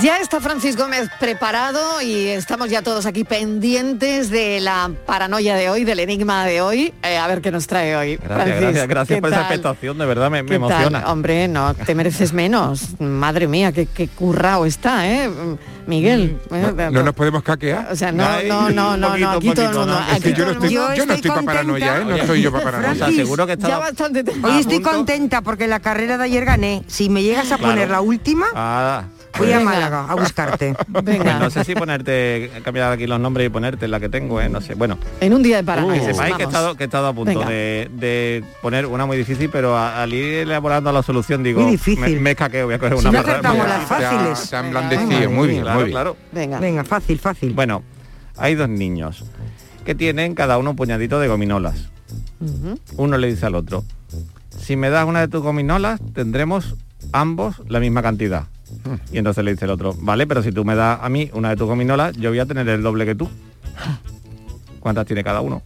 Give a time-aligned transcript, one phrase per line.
[0.00, 5.68] Ya está Francis Gómez preparado y estamos ya todos aquí pendientes de la paranoia de
[5.68, 6.94] hoy, del enigma de hoy.
[7.02, 8.16] Eh, a ver qué nos trae hoy.
[8.16, 9.46] Gracias, Francis, gracias, gracias ¿qué por esa tal?
[9.52, 10.70] expectación, de verdad me, me ¿Qué tal?
[10.70, 11.12] emociona.
[11.12, 12.98] Hombre, no, te mereces menos.
[13.00, 15.30] Madre mía, qué, qué currao está, ¿eh?
[15.86, 16.38] Miguel.
[16.50, 17.88] Eh, No nos podemos caquear.
[17.92, 20.00] O sea, no, no, no, no, no, aquí todo el mundo.
[20.16, 22.04] Es que yo no estoy, yo no estoy para paranoia, ¿eh?
[22.06, 22.94] No soy yo para paranoia.
[22.94, 23.28] Francis,
[23.58, 24.90] Ya bastante te- Hoy estoy punto.
[24.90, 26.82] contenta porque la carrera de ayer gané.
[26.86, 27.74] Si me llegas a Claro.
[27.74, 29.04] poner la última, Ah,
[29.38, 29.70] voy a Venga.
[29.70, 30.74] Málaga a buscarte.
[30.92, 34.48] pues no sé si ponerte, cambiar aquí los nombres y ponerte la que tengo, ¿eh?
[34.48, 34.74] no sé.
[34.74, 36.04] Bueno, En un día de que paranoia.
[36.04, 37.48] sepáis que he estado, que he estado a punto Venga.
[37.48, 42.00] de, de poner una muy difícil, pero al ir elaborando la solución digo, Muy difícil.
[42.14, 43.26] Me, me escaqueo, voy a coger Si una no
[43.66, 44.38] las fáciles.
[44.38, 45.94] Se ha emblandecido, muy bien, Claro, muy bien.
[45.94, 46.16] claro.
[46.32, 46.58] Venga.
[46.60, 47.52] Venga, fácil, fácil.
[47.54, 47.82] Bueno,
[48.36, 49.24] hay dos niños
[49.84, 51.88] que tienen cada uno un puñadito de gominolas.
[52.96, 53.84] Uno le dice al otro,
[54.58, 56.74] si me das una de tus gominolas, tendremos
[57.12, 58.44] ambos la misma cantidad.
[59.12, 61.50] Y entonces le dice el otro, vale, pero si tú me das a mí una
[61.50, 63.28] de tus gominolas, yo voy a tener el doble que tú.
[64.80, 65.62] ¿Cuántas tiene cada uno?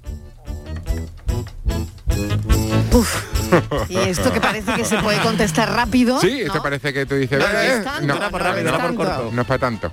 [3.89, 6.21] Y esto que parece que se puede contestar rápido.
[6.21, 6.63] Sí, esto ¿no?
[6.63, 9.31] parece que tú dices, No, "Eh, es eh, no, por no rápido, era por corto.
[9.33, 9.91] no es para tanto.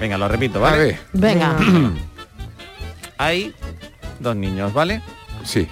[0.00, 0.78] Venga, lo repito, A ¿vale?
[0.78, 1.56] ver, Venga.
[3.18, 3.54] Hay
[4.20, 5.02] dos niños, ¿vale?
[5.44, 5.66] sí.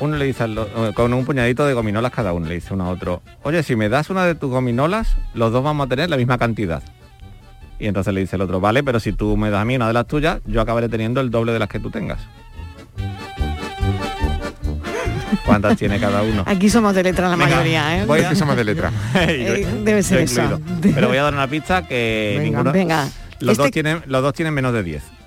[0.00, 2.88] Uno le dice eh, con un puñadito de gominolas cada uno, le dice uno a
[2.88, 6.16] otro, oye, si me das una de tus gominolas, los dos vamos a tener la
[6.16, 6.82] misma cantidad.
[7.78, 9.88] Y entonces le dice el otro, vale, pero si tú me das a mí una
[9.88, 12.18] de las tuyas, yo acabaré teniendo el doble de las que tú tengas.
[15.44, 16.44] ¿Cuántas tiene cada uno?
[16.46, 18.06] Aquí somos de letra la Venga, mayoría, ¿eh?
[18.06, 18.90] voy somos de letra.
[19.14, 20.60] Eh, debe ser eso.
[20.80, 22.72] Pero voy a dar una pista que Venga, ninguno...
[22.72, 23.08] Venga.
[23.40, 25.19] Los, dos Este- tienen, los dos tienen menos de 10.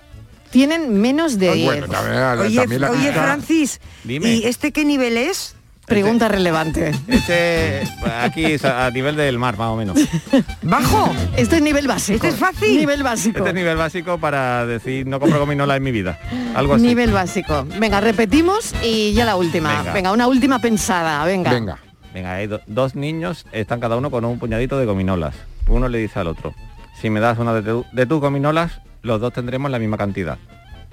[0.53, 1.65] Tienen menos de 10.
[1.65, 2.23] Bueno, también,
[2.67, 4.35] Oye, oye, Francis, Dime.
[4.35, 5.55] ¿y este qué nivel es?
[5.87, 6.91] Pregunta relevante.
[7.09, 7.81] Este,
[8.21, 9.97] aquí es a a nivel del mar, más o menos.
[10.61, 11.11] ¿Bajo?
[11.35, 12.15] Esto es nivel básico.
[12.15, 12.77] Este es fácil.
[12.77, 13.39] Nivel básico.
[13.39, 16.19] Este es nivel básico para decir no compro gominola en mi vida.
[16.55, 16.85] Algo así.
[16.85, 17.65] Nivel básico.
[17.79, 19.75] Venga, repetimos y ya la última.
[19.77, 20.11] Venga, Venga.
[20.13, 21.25] una última pensada.
[21.25, 21.51] Venga.
[21.51, 21.77] Venga.
[22.13, 25.33] Venga, hay do- dos niños, están cada uno con un puñadito de gominolas.
[25.67, 26.53] Uno le dice al otro,
[27.01, 30.37] si me das una de, tu- de tus gominolas, los dos tendremos la misma cantidad.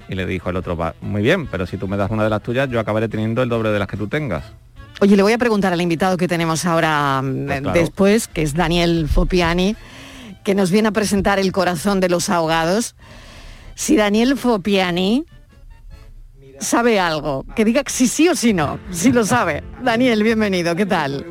[0.07, 2.29] Y le dijo el otro, va, muy bien, pero si tú me das una de
[2.29, 4.43] las tuyas, yo acabaré teniendo el doble de las que tú tengas.
[4.99, 7.79] Oye, le voy a preguntar al invitado que tenemos ahora mm, Pues claro.
[7.79, 9.75] después, que es Daniel Fopiani,
[10.43, 12.95] que nos viene a presentar el corazón de los ahogados.
[13.75, 15.25] Si Daniel Fopiani
[16.59, 19.63] sabe algo, que diga que sí sí o sí no, si lo sabe.
[19.83, 21.25] Daniel, bienvenido, ¿qué tal?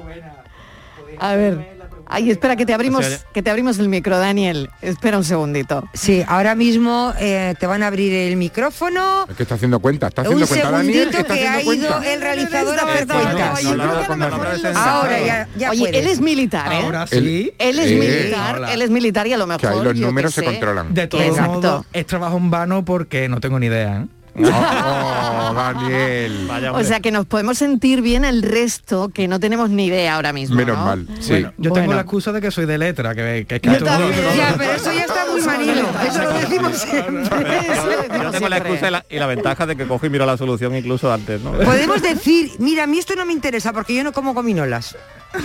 [1.18, 1.79] A ver.
[2.12, 4.68] Ay, espera que te abrimos, O sea, que te abrimos el micro, Daniel.
[4.82, 5.84] Espera un segundito.
[5.94, 9.26] Sí, ahora mismo eh, te van a abrir el micrófono.
[9.28, 10.70] Es que está haciendo cuenta, está Un haciendo cuenta.
[10.72, 12.12] Daniel está que ha ido cuenta.
[12.12, 15.96] el realizador a hacer no, Ahora ya, ya Oye, puedes.
[15.96, 16.80] él es militar, ¿eh?
[16.84, 17.52] Ahora sí.
[17.58, 18.72] Él es Eh, militar, hola.
[18.74, 19.60] él es militar y a lo mejor.
[19.60, 20.46] Que ahí los números se sé.
[20.46, 20.92] controlan.
[20.94, 24.02] De todos modos, es trabajo en vano porque no tengo ni idea.
[24.02, 24.06] ¿eh?
[24.36, 26.46] Oh, Daniel.
[26.48, 30.14] Vaya, O sea que nos podemos sentir bien el resto que no tenemos ni idea
[30.16, 30.56] ahora mismo.
[30.56, 30.84] Menos ¿no?
[30.84, 31.30] mal, sí.
[31.32, 31.82] Bueno, yo Bueno.
[31.82, 34.12] tengo la excusa de que soy de letra, que, que es que Yo también.
[34.36, 35.88] Ya, pero eso ya está muy manino.
[36.06, 37.24] Eso lo decimos siempre.
[38.22, 40.36] Yo tengo la excusa y la, y la ventaja de que cojo y miro la
[40.36, 41.52] solución incluso antes, ¿no?
[41.52, 44.96] Podemos decir, mira, a mí esto no me interesa porque yo no como gominolas.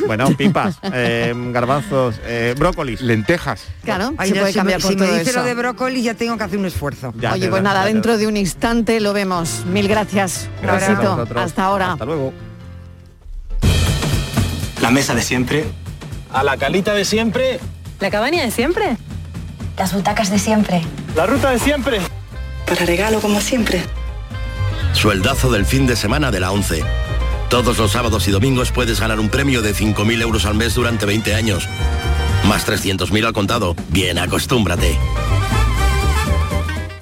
[0.08, 3.02] Bueno, pipas, eh, garbanzos, eh, brócolis.
[3.02, 3.66] Lentejas.
[3.84, 5.40] Claro, Ay, se puede si cambiar me, por si me dice eso.
[5.40, 7.14] lo de brócoli ya tengo que hacer un esfuerzo.
[7.20, 8.18] Ya Oye, pues da, nada, dentro da.
[8.18, 9.64] de un instante lo vemos.
[9.66, 10.50] Mil gracias.
[10.62, 11.44] Un Gracias a.
[11.44, 11.92] Hasta ahora.
[11.94, 12.34] Hasta luego.
[14.82, 15.66] La mesa de siempre.
[16.34, 17.60] A la calita de siempre.
[18.00, 18.98] ¿La cabaña de siempre?
[19.78, 20.82] Las butacas de siempre.
[21.16, 22.00] La ruta de siempre.
[22.68, 23.84] Para regalo como siempre.
[24.94, 26.84] Sueldazo del fin de semana de la 11.
[27.50, 31.06] Todos los sábados y domingos puedes ganar un premio de 5.000 euros al mes durante
[31.06, 31.68] 20 años.
[32.48, 33.76] Más 300.000 al contado.
[33.90, 34.98] Bien, acostúmbrate.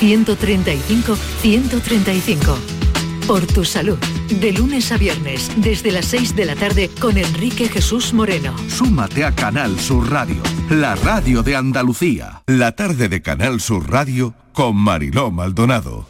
[0.00, 2.83] 616-135-135.
[3.26, 3.96] Por tu salud,
[4.28, 8.54] de lunes a viernes, desde las 6 de la tarde con Enrique Jesús Moreno.
[8.68, 12.42] Súmate a Canal Sur Radio, la radio de Andalucía.
[12.46, 16.06] La tarde de Canal Sur Radio con Mariló Maldonado.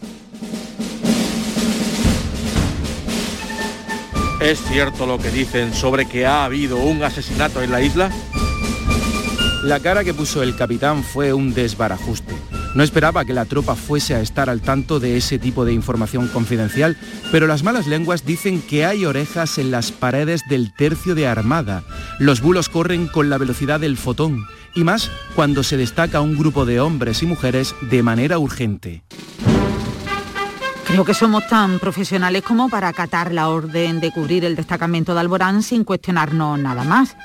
[4.40, 8.10] ¿Es cierto lo que dicen sobre que ha habido un asesinato en la isla?
[9.62, 12.34] La cara que puso el capitán fue un desbarajuste.
[12.74, 16.26] No esperaba que la tropa fuese a estar al tanto de ese tipo de información
[16.26, 16.96] confidencial,
[17.30, 21.84] pero las malas lenguas dicen que hay orejas en las paredes del tercio de armada.
[22.18, 24.44] Los bulos corren con la velocidad del fotón,
[24.74, 29.04] y más cuando se destaca un grupo de hombres y mujeres de manera urgente.
[30.86, 35.20] Creo que somos tan profesionales como para acatar la orden de cubrir el destacamento de
[35.20, 37.16] Alborán sin cuestionarnos nada más.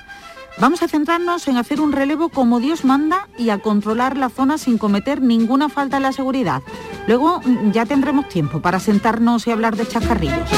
[0.59, 4.57] Vamos a centrarnos en hacer un relevo como Dios manda y a controlar la zona
[4.57, 6.61] sin cometer ninguna falta en la seguridad.
[7.07, 10.49] Luego mm, ya tendremos tiempo para sentarnos y hablar de chascarrillos.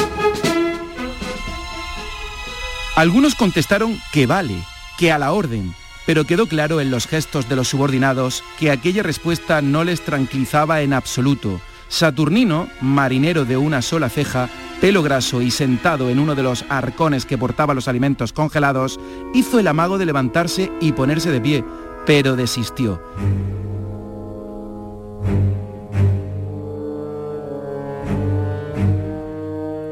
[2.96, 4.56] Algunos contestaron que vale,
[4.98, 5.72] que a la orden,
[6.04, 10.80] pero quedó claro en los gestos de los subordinados que aquella respuesta no les tranquilizaba
[10.82, 11.60] en absoluto.
[11.92, 14.48] Saturnino, marinero de una sola ceja,
[14.80, 18.98] pelo graso y sentado en uno de los arcones que portaba los alimentos congelados,
[19.34, 21.64] hizo el amago de levantarse y ponerse de pie,
[22.06, 22.98] pero desistió.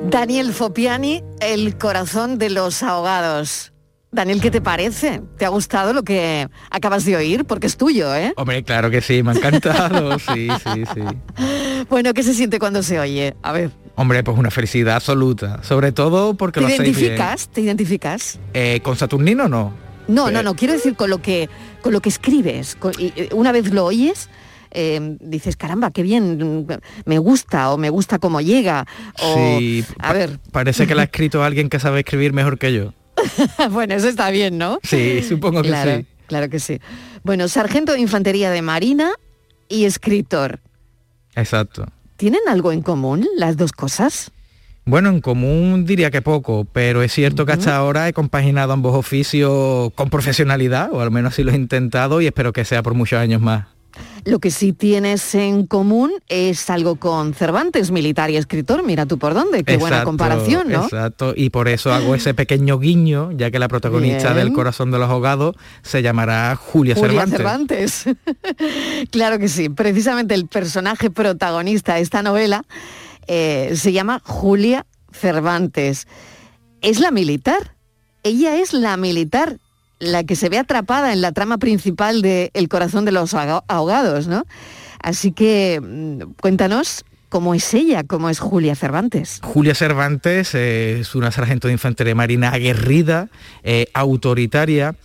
[0.09, 3.70] Daniel Fopiani, el corazón de los ahogados.
[4.13, 5.23] Daniel, ¿qué te parece?
[5.39, 7.45] ¿Te ha gustado lo que acabas de oír?
[7.45, 8.33] Porque es tuyo, ¿eh?
[8.37, 11.45] Hombre, claro que sí, me ha encantado, sí, sí, sí.
[11.89, 13.37] Bueno, ¿qué se siente cuando se oye?
[13.43, 13.71] A ver.
[13.95, 17.13] Hombre, pues una felicidad absoluta, sobre todo porque ¿Te lo hacéis bien.
[17.13, 17.49] identificas?
[17.51, 18.41] ¿Te identificas?
[18.53, 19.73] Eh, ¿Con Saturnino no?
[20.09, 21.49] No, no, no, quiero decir con lo que,
[21.83, 22.75] con lo que escribes.
[22.75, 24.29] con- y, eh, una vez lo oyes,
[24.73, 26.67] eh, dices, caramba, qué bien,
[27.05, 28.87] me gusta, o me gusta cómo llega.
[29.21, 32.73] O, Sí, a ver, Parece que la ha escrito alguien que sabe escribir mejor que
[32.73, 32.93] yo.
[33.71, 34.79] bueno, eso está bien, ¿no?
[34.83, 36.07] Sí, supongo que claro, sí.
[36.27, 36.81] Claro que sí.
[37.23, 39.13] Bueno, sargento de infantería de Marina
[39.69, 40.61] y escritor.
[41.35, 41.87] Exacto.
[42.17, 44.31] ¿Tienen algo en común las dos cosas?
[44.85, 48.97] Bueno, en común diría que poco, pero es cierto que hasta ahora he compaginado ambos
[48.97, 52.95] oficios con profesionalidad, o al menos así lo he intentado y espero que sea por
[52.95, 53.67] muchos años más.
[54.25, 58.85] Lo que sí tienes en común es algo con Cervantes, militar y escritor.
[58.85, 60.85] Mira tú por dónde, qué buena comparación, ¿no?
[60.85, 64.47] Exacto, y por eso hago ese pequeño guiño, ya que la protagonista Bien.
[64.47, 67.93] del Corazón de los Ahogados se llamará Julia, Julia Cervantes.
[67.93, 69.09] Cervantes.
[69.11, 69.69] claro que sí.
[69.69, 72.65] Precisamente el personaje protagonista de esta novela
[73.27, 76.07] eh, se llama Julia Cervantes.
[76.83, 77.77] Es la militar.
[78.23, 79.59] Ella es la militar,
[80.01, 83.65] la que se ve atrapada en la trama principal de El corazón de los ahoga-
[83.69, 84.45] ahogados, ¿no?
[85.03, 89.39] Así que mm, cuéntanos cómo es ella, cómo es Julia Cervantes.
[89.43, 93.29] Julia Cervantes eh, es una sargento de infantería marina aguerrida,
[93.63, 94.97] eh, autoritaria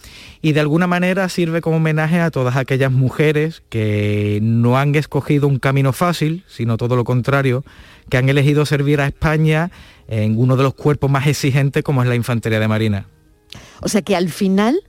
[0.42, 5.48] y de alguna manera sirve como homenaje a todas aquellas mujeres que no han escogido
[5.48, 7.64] un camino fácil, sino todo lo contrario,
[8.10, 9.72] que han elegido servir a España
[10.08, 13.06] en uno de los cuerpos más exigentes como es la infantería de marina.
[13.82, 14.82] O sea que al final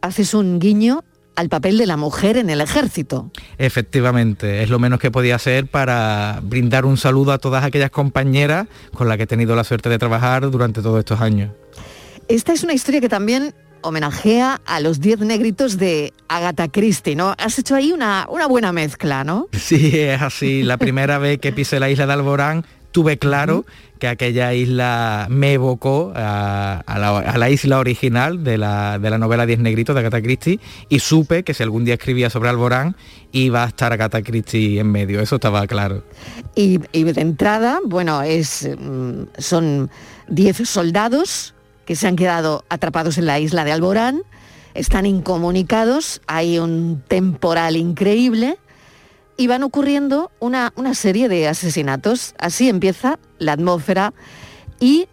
[0.00, 1.04] haces un guiño
[1.36, 3.30] al papel de la mujer en el ejército.
[3.58, 8.68] Efectivamente, es lo menos que podía hacer para brindar un saludo a todas aquellas compañeras
[8.92, 11.50] con las que he tenido la suerte de trabajar durante todos estos años.
[12.28, 17.34] Esta es una historia que también homenajea a los diez negritos de Agatha Christie, ¿no?
[17.38, 19.48] Has hecho ahí una, una buena mezcla, ¿no?
[19.52, 20.62] Sí, es así.
[20.62, 22.64] La primera vez que pisé la isla de Alborán
[22.94, 23.66] tuve claro
[23.98, 29.10] que aquella isla me evocó a, a la, a la isla original de la, de
[29.10, 32.50] la novela Diez Negritos de Agatha Christie y supe que si algún día escribía sobre
[32.50, 32.94] Alborán
[33.32, 35.20] iba a estar Agatha Christie en medio.
[35.20, 36.04] Eso estaba claro.
[36.54, 39.90] Y, y de entrada, bueno, es, mm, son
[40.28, 41.52] diez soldados
[41.86, 44.22] que se han quedado atrapados en la isla de Alborán,
[44.74, 48.56] están incomunicados, hay un temporal increíble
[49.36, 52.34] y van ocurriendo una, una serie de asesinatos.
[52.38, 54.14] Así empieza la atmósfera
[54.80, 55.08] y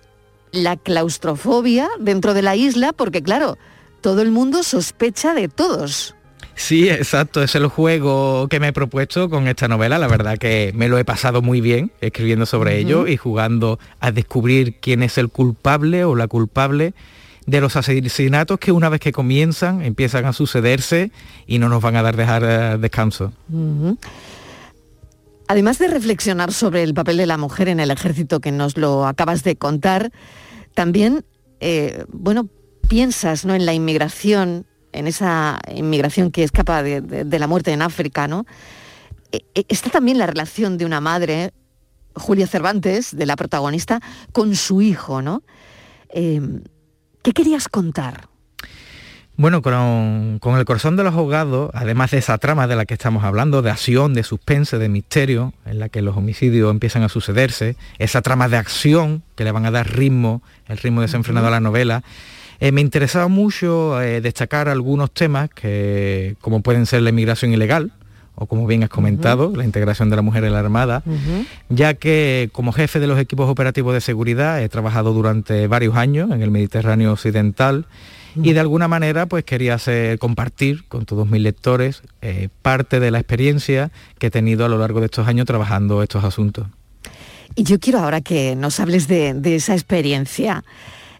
[0.52, 3.58] la claustrofobia dentro de la isla, porque claro,
[4.02, 6.16] todo el mundo sospecha de todos.
[6.56, 9.98] Sí, exacto, es el juego que me he propuesto con esta novela.
[9.98, 14.12] La verdad que me lo he pasado muy bien escribiendo sobre ello y jugando a
[14.12, 16.94] descubrir quién es el culpable o la culpable
[17.46, 21.12] de los asesinatos que una vez que comienzan empiezan a sucederse
[21.48, 23.34] y no nos van a dar dejar eh, descanso.
[25.48, 29.06] Además de reflexionar sobre el papel de la mujer en el ejército que nos lo
[29.06, 30.12] acabas de contar,
[30.74, 31.26] también,
[31.60, 32.48] eh, bueno,
[32.88, 33.56] piensas ¿no?
[33.56, 38.46] en la inmigración, en esa inmigración que escapa de, la muerte en África, ¿no?
[39.32, 41.54] Eh, eh, Está también la relación de una madre,
[42.16, 44.02] Julia Cervantes, de la protagonista,
[44.34, 45.44] con su hijo, ¿no?
[46.10, 46.42] Eh,
[47.22, 48.28] ¿Qué querías contar?
[49.38, 53.24] Bueno, con, el corazón de los ahogados, además de esa trama de la que estamos
[53.24, 57.76] hablando, de acción, de suspense, de misterio, en la que los homicidios empiezan a sucederse,
[57.98, 61.60] esa trama de acción que le van a dar ritmo, el ritmo desenfrenado a la
[61.60, 62.04] novela,
[62.60, 67.92] eh, me interesaba mucho eh, destacar algunos temas que, como pueden ser la inmigración ilegal,
[68.36, 69.58] o como bien has comentado, uh -huh.
[69.58, 71.46] la integración de la mujer en la Armada, uh -huh.
[71.70, 76.32] ya que como jefe de los equipos operativos de seguridad he trabajado durante varios años
[76.32, 77.86] en el Mediterráneo Occidental
[78.36, 78.48] uh -huh.
[78.48, 83.12] y de alguna manera pues quería hacer, compartir con todos mis lectores eh, parte de
[83.12, 86.68] la experiencia que he tenido a lo largo de estos años trabajando estos asuntos.
[87.56, 90.64] Y yo quiero ahora que nos hables de, de esa experiencia.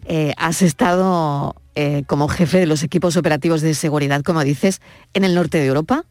[0.06, 4.80] Eh, has estado eh, como jefe de los equipos operativos de seguridad, como dices,
[5.14, 6.04] en el norte de Europa,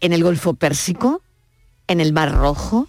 [0.00, 1.22] en el Golfo Pérsico,
[1.88, 2.88] en el Mar Rojo,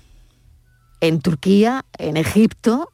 [1.02, 2.92] en Turquía, en Egipto,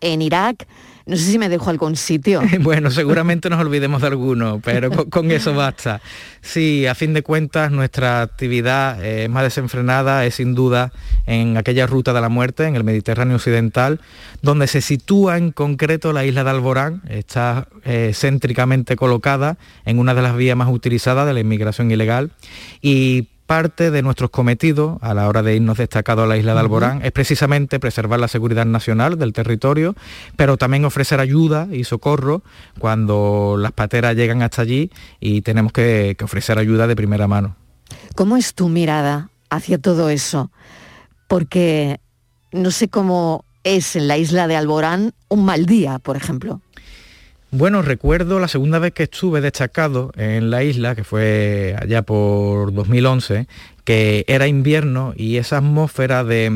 [0.00, 0.66] en Irak.
[1.06, 2.40] No sé si me dejo algún sitio.
[2.60, 6.00] bueno, seguramente nos olvidemos de alguno, pero con, eso basta.
[6.40, 10.92] Sí, a fin de cuentas, nuestra actividad más desenfrenada es sin duda
[11.26, 14.00] en aquella ruta de la muerte, en el Mediterráneo Occidental,
[14.40, 20.14] donde se sitúa en concreto la isla de Alborán, está eh, céntricamente colocada en una
[20.14, 22.32] de las vías más utilizadas de la inmigración ilegal
[22.80, 26.60] y parte de nuestros cometidos a la hora de irnos destacados a la isla de
[26.60, 27.06] Alborán uh -huh.
[27.06, 29.94] es precisamente preservar la seguridad nacional del territorio,
[30.36, 32.42] pero también ofrecer ayuda y socorro
[32.78, 37.56] cuando las pateras llegan hasta allí y tenemos que, que ofrecer ayuda de primera mano.
[38.14, 40.50] ¿Cómo es tu mirada hacia todo eso?
[41.28, 42.00] Porque
[42.52, 46.60] no sé cómo es en la isla de Alborán un mal día, por ejemplo.
[47.56, 52.74] Bueno, recuerdo la segunda vez que estuve destacado en la isla, que fue allá por
[52.74, 53.46] 2011,
[53.84, 56.50] que era invierno y esa atmósfera de,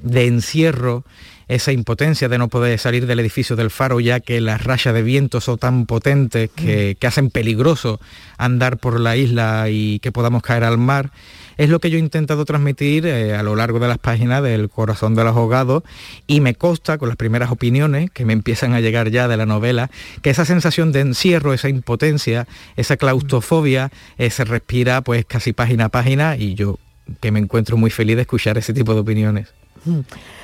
[0.00, 1.04] de, encierro,
[1.48, 5.02] esa impotencia de no poder salir del edificio del faro ya que las rayas de
[5.02, 8.00] viento son tan potentes que, que hacen peligroso
[8.38, 11.10] andar por la isla y que podamos caer al mar
[11.56, 14.68] es lo que yo he intentado transmitir eh, a lo largo de las páginas del
[14.70, 15.82] Corazón de los Ahogados
[16.26, 19.46] y me consta con las primeras opiniones que me empiezan a llegar ya de la
[19.46, 19.90] novela
[20.22, 25.86] que esa sensación de encierro, esa impotencia, esa claustrofobia eh, se respira pues casi página
[25.86, 26.78] a página y yo
[27.20, 29.48] que me encuentro muy feliz de escuchar ese tipo de opiniones.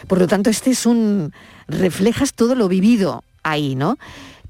[0.07, 1.33] Por lo tanto, este es un
[1.69, 3.99] reflejas todo lo vivido ahí, ¿no?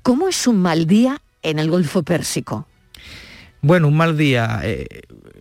[0.03, 2.67] ¿Cómo es un mal día en el Golfo Pérsico?
[3.61, 4.61] Bueno, un mal día.
[4.63, 4.87] Eh,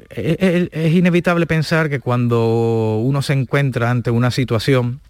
[0.10, 5.02] es, es, inevitable pensar que cuando uno se encuentra ante una situación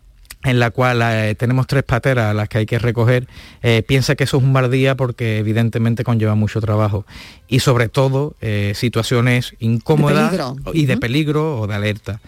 [0.43, 3.27] en la cual eh, tenemos tres pateras a las que hay que recoger,
[3.63, 7.05] eh, piensa que eso es un mal día porque evidentemente conlleva mucho trabajo.
[7.47, 12.21] Y sobre todo eh, situaciones incómodas de y de peligro o de alerta.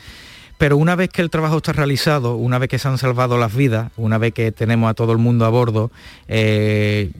[0.57, 3.55] Pero una vez que el trabajo está realizado, una vez que se han salvado las
[3.55, 5.89] vidas, una vez que tenemos a todo el mundo a bordo,
[6.27, 7.11] eh,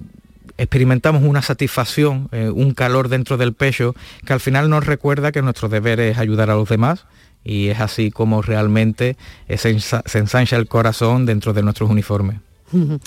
[0.60, 5.42] experimentamos una satisfacción, eh, un calor dentro del pecho, que al final nos recuerda que
[5.42, 7.06] nuestro deber es ayudar a los demás
[7.44, 9.16] y es así como realmente
[9.48, 12.40] se, ensa se ensancha el corazón dentro de nuestros uniformes.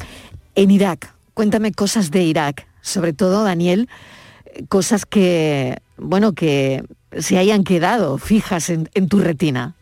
[0.55, 3.89] En Irak, cuéntame cosas de Irak, sobre todo Daniel,
[4.69, 6.85] cosas que, bueno, que
[7.17, 9.75] se hayan quedado fijas en tu retina.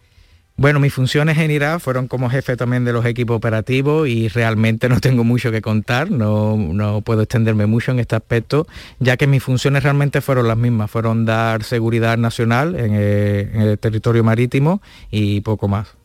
[0.61, 4.91] Bueno, mis funciones en Irak fueron como jefe también de los equipos operativos y realmente
[4.91, 8.67] no tengo mucho que contar, no, no, puedo extenderme mucho en este aspecto,
[8.99, 13.63] ya que mis funciones realmente fueron las mismas, fueron dar seguridad nacional en el, en
[13.63, 15.97] el territorio marítimo y poco más.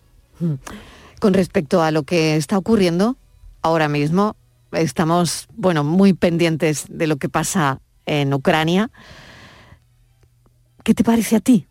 [1.19, 3.17] Con respecto a lo que está ocurriendo
[3.61, 4.37] ahora mismo,
[4.71, 8.89] estamos, bueno, muy pendientes de lo que pasa en Ucrania.
[10.85, 11.67] ¿Qué te parece a ti?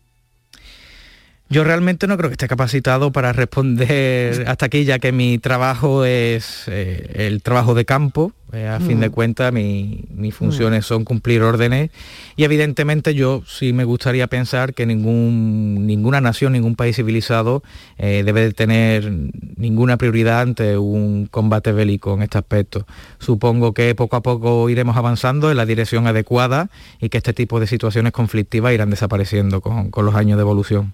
[1.47, 6.03] Yo realmente no creo que esté capacitado para responder hasta aquí, ya que mi trabajo
[6.03, 8.33] es eh, el trabajo de campo.
[8.53, 8.87] Eh, a mm.
[8.87, 10.87] fin de cuentas, mi, mis funciones mm.
[10.87, 11.89] son cumplir órdenes
[12.37, 17.63] y evidentemente yo sí me gustaría pensar que ningún, ninguna nación, ningún país civilizado
[17.97, 19.11] eh, debe de tener
[19.57, 22.87] ninguna prioridad ante un combate bélico en este aspecto.
[23.19, 26.69] Supongo que poco a poco iremos avanzando en la dirección adecuada
[27.01, 30.93] y que este tipo de situaciones conflictivas irán desapareciendo con, con los años de evolución.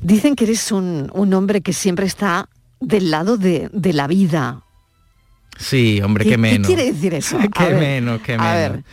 [0.00, 2.48] Dicen que eres un, un, hombre que siempre está
[2.80, 4.62] del lado de, de la vida.
[5.58, 6.68] Sí, hombre, ¿Qué, qué menos.
[6.68, 7.38] ¿Qué quiere decir eso?
[7.58, 8.54] qué menos, qué menos.
[8.54, 8.84] ver.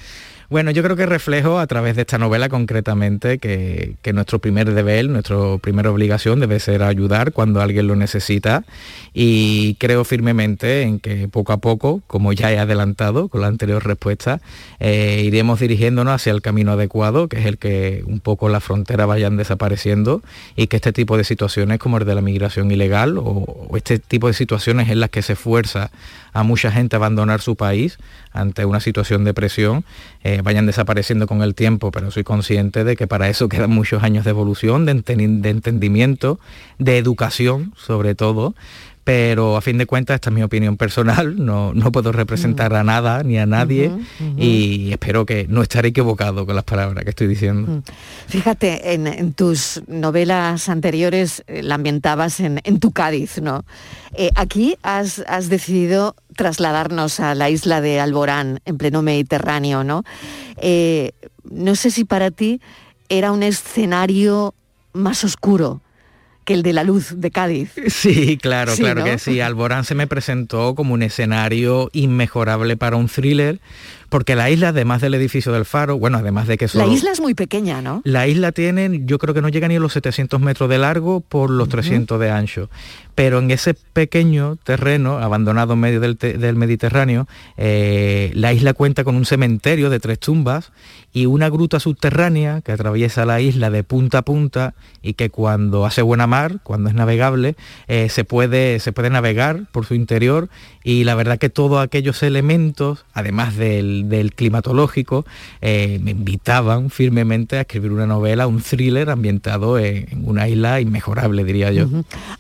[0.47, 5.09] Bueno, yo creo que reflejo a través de esta novela concretamente que, nuestro primer deber,
[5.09, 8.63] nuestra primera obligación debe ser ayudar cuando alguien lo necesita.
[9.11, 13.85] Y creo firmemente en que poco a poco, como ya he adelantado con la anterior
[13.85, 14.39] respuesta,
[14.79, 19.07] eh, iremos dirigiéndonos hacia el camino adecuado, que es el que un poco las fronteras
[19.07, 20.21] vayan desapareciendo
[20.55, 23.97] y que este tipo de situaciones como el de la migración ilegal o, o este
[23.97, 25.89] tipo de situaciones en las que se fuerza
[26.33, 27.97] a mucha gente a abandonar su país
[28.33, 29.85] ante una situación de presión,
[30.27, 34.01] eh, vayan desapareciendo con el tiempo, pero soy consciente de que para eso quedan muchos
[34.01, 36.39] años de evolución, de, enten- de entendimiento,
[36.79, 38.55] de educación sobre todo,
[39.03, 42.83] pero a fin de cuentas esta es mi opinión personal, no, no puedo representar a
[42.83, 43.91] nada ni a nadie
[44.35, 47.83] y espero que no estaré equivocado con las palabras que estoy diciendo.
[48.27, 53.63] Fíjate, en, en tus novelas anteriores eh, la ambientabas en, en tu Cádiz, ¿no?
[54.17, 60.03] Eh, aquí has, has decidido trasladarnos a la isla de Alborán, en pleno Mediterráneo, ¿no?
[60.57, 61.11] Eh,
[61.49, 62.61] no sé si para ti
[63.09, 64.53] era un escenario
[64.93, 65.81] más oscuro
[66.45, 67.71] que el de la luz de Cádiz.
[67.87, 69.05] Sí, claro, Sí, claro ¿no?
[69.05, 69.41] que sí.
[69.41, 73.59] Alborán se me presentó como un escenario inmejorable para un thriller,
[74.09, 76.91] porque la isla, además del edificio del faro, bueno, además de que La solo...
[76.91, 78.01] isla es muy pequeña, ¿no?
[78.03, 81.21] La isla tiene, yo creo que no llega ni a los 700 metros de largo
[81.21, 82.69] por los 300 de ancho.
[83.15, 89.15] Pero en ese pequeño terreno, abandonado en medio del Mediterráneo, eh, la isla cuenta con
[89.15, 90.71] un cementerio de tres tumbas
[91.13, 95.85] y una gruta subterránea que atraviesa la isla de punta a punta y que cuando
[95.85, 97.55] hace buena mar, cuando es navegable,
[97.87, 100.49] eh, se, puede, se puede navegar por su interior
[100.85, 105.25] y la verdad que todos aquellos elementos, además del, del climatológico,
[105.59, 110.79] eh, me invitaban firmemente a escribir una novela, un thriller ambientado en, en una isla
[110.79, 111.87] inmejorable, diría yo.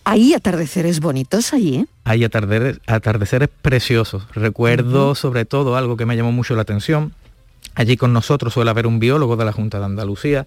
[0.03, 1.85] Hay atardeceres bonitos allí, ¿eh?
[2.03, 4.27] Hay atardeceres, atardeceres preciosos.
[4.35, 7.13] Recuerdo sobre todo algo que me llamó mucho la atención.
[7.73, 10.45] Allí con nosotros suele haber un biólogo de la Junta de Andalucía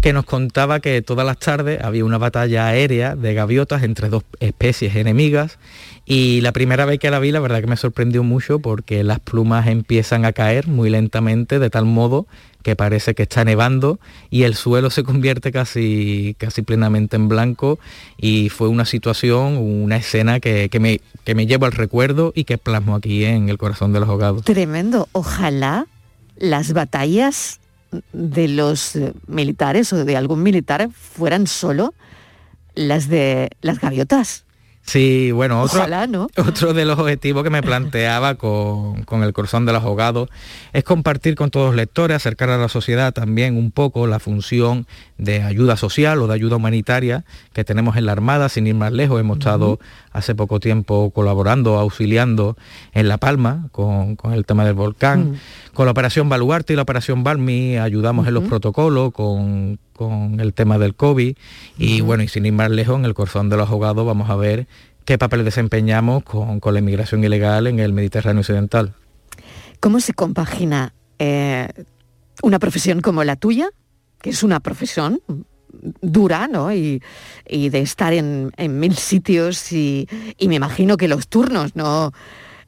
[0.00, 4.24] que nos contaba que todas las tardes había una batalla aérea de gaviotas entre dos
[4.40, 5.58] especies enemigas
[6.04, 9.20] y la primera vez que la vi la verdad que me sorprendió mucho porque las
[9.20, 12.26] plumas empiezan a caer muy lentamente de tal modo
[12.62, 17.78] que parece que está nevando y el suelo se convierte casi, casi plenamente en blanco
[18.16, 22.44] y fue una situación, una escena que, que me, que me llevo al recuerdo y
[22.44, 24.42] que plasmo aquí en el corazón de los ahogados.
[24.44, 25.08] Tremendo.
[25.12, 25.86] Ojalá
[26.36, 27.60] las batallas
[28.12, 31.94] de los eh, militares o de algún militar fueran solo
[32.74, 34.44] las de las gaviotas.
[34.86, 36.28] Sí, bueno, otro, Ojalá, ¿no?
[36.36, 40.28] otro de los objetivos que me planteaba con, con el corazón de los ahogados
[40.74, 44.86] es compartir con todos los lectores, acercar a la sociedad también un poco la función
[45.16, 48.92] de ayuda social o de ayuda humanitaria que tenemos en la Armada, sin ir más
[48.92, 49.18] lejos.
[49.18, 49.78] Hemos estado
[50.14, 52.56] hace poco tiempo colaborando, auxiliando
[52.92, 55.32] en La Palma con, con el tema del volcán.
[55.32, 55.74] Mm.
[55.74, 60.54] Con la operación Baluarte y la operación Balmi ayudamos en los protocolos con, con el
[60.54, 61.36] tema del COVID
[61.76, 64.36] y bueno, y sin ir más lejos, en el corazón de los ahogados vamos a
[64.36, 64.68] ver
[65.04, 68.94] qué papel desempeñamos con, con la inmigración ilegal en el Mediterráneo Occidental.
[69.80, 71.68] ¿Cómo se compagina eh,
[72.40, 73.68] una profesión como la tuya,
[74.22, 75.20] que es una profesión
[76.00, 76.72] dura, ¿no?
[76.72, 77.02] Y,
[77.48, 80.08] y de estar en, en mil sitios y,
[80.38, 82.12] y me imagino que los turnos no,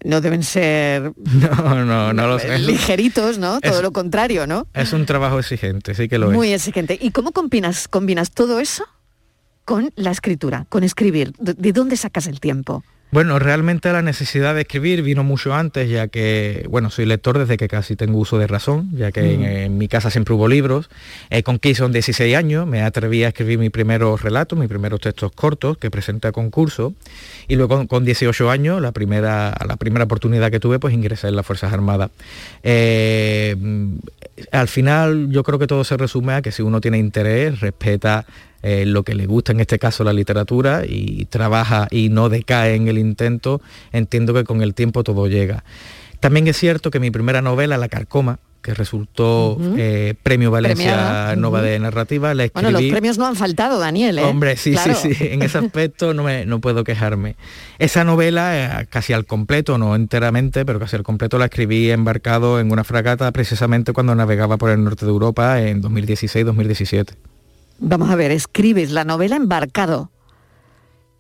[0.05, 2.55] no deben ser No, no, no lo sé.
[2.55, 3.61] Es, ligeritos, ¿no?
[3.61, 4.67] Todo lo contrario, ¿no?
[4.75, 6.63] es un trabajo exigente, sí que lo Muy es.
[6.63, 6.99] exigente.
[7.01, 8.85] ¿Y cómo combinas, combinas todo eso
[9.65, 11.33] con la escritura, con escribir?
[11.39, 12.85] ¿De, de dónde sacas el tiempo?
[13.13, 17.57] Bueno, realmente la necesidad de escribir vino mucho antes, ya que, bueno, soy lector desde
[17.57, 19.45] que casi tengo uso de razón, ya que en, Mm.
[19.45, 20.91] en mi casa siempre hubo libros.
[21.31, 25.31] Eh, con Kison 16 años me atreví a escribir mis primeros relatos, mis primeros textos
[25.33, 26.95] cortos que presenté a concurso.
[27.47, 31.29] Y luego con, con 18 años, la primera, la primera oportunidad que tuve, pues ingresé
[31.29, 32.11] en las Fuerzas Armadas.
[32.65, 33.55] Eh,
[34.51, 38.27] al final yo creo que todo se resume a que si uno tiene interés, respeta
[38.67, 42.75] eh, lo que le gusta, en este caso la literatura, y trabaja y no decae
[42.75, 43.61] en el intento,
[43.93, 45.63] entiendo que con el tiempo todo llega.
[46.21, 51.37] También es cierto que mi primera novela, La Carcoma, que resultó eh, Premio Valencia Premiada,
[51.37, 52.65] Nova de Narrativa, la escribí...
[52.65, 54.25] Bueno, los premios no han faltado, Daniel, ¿eh?
[54.25, 54.97] Hombre, sí, Claro.
[54.97, 57.37] sí, sí, en ese aspecto no, me- no puedo quejarme.
[57.79, 62.59] Esa novela, eh, casi al completo, no enteramente, pero casi al completo la escribí embarcado
[62.59, 67.11] en una fragata precisamente cuando navegaba por el norte de Europa en 2016-2017.
[67.79, 70.11] Vamos a ver, escribes la novela embarcado.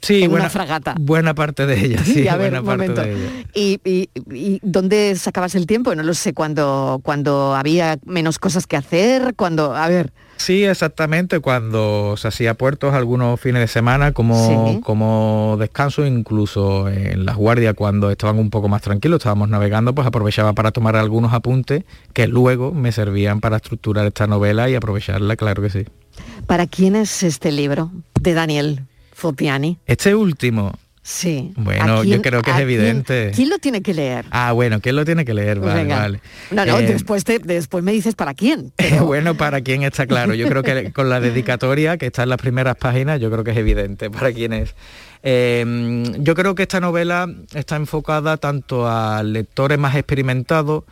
[0.02, 0.94] Sí, en buena, una fragata.
[1.00, 3.30] buena parte de ella, sí, Y a ver, buena un parte de ella.
[3.54, 5.94] ¿Y, y, y dónde sacabas el tiempo?
[5.94, 9.74] No lo sé, cuando, cuando había menos cosas que hacer, cuando...
[9.74, 14.80] A ver, Sí, exactamente, cuando se hacía puertos algunos fines de semana como, Sí.
[14.82, 20.06] como descanso, incluso en las guardias cuando estaban un poco más tranquilos, estábamos navegando, pues
[20.06, 25.36] aprovechaba para tomar algunos apuntes que luego me servían para estructurar esta novela y aprovecharla,
[25.36, 25.84] claro que sí.
[26.46, 28.82] ¿para quién es este libro de Daniel
[29.16, 29.78] Fopiani?
[29.86, 30.72] Este último,
[31.08, 31.52] Sí.
[31.56, 33.30] Bueno, ¿A yo creo que es quién- evidente.
[33.32, 34.24] ¿Quién lo tiene que leer?
[34.32, 35.60] ah, bueno, ¿quién lo tiene que leer?
[35.60, 35.98] Vale, venga.
[36.00, 36.20] vale.
[36.50, 38.72] No, no, Eh, después, te- después me dices para quién.
[39.04, 40.34] bueno, para quién está claro.
[40.34, 43.52] Yo creo que con la dedicatoria que está en las primeras páginas, yo creo que
[43.52, 44.74] es evidente para quién es.
[45.22, 45.64] Eh,
[46.18, 50.82] yo creo que esta novela está enfocada tanto a lectores más experimentados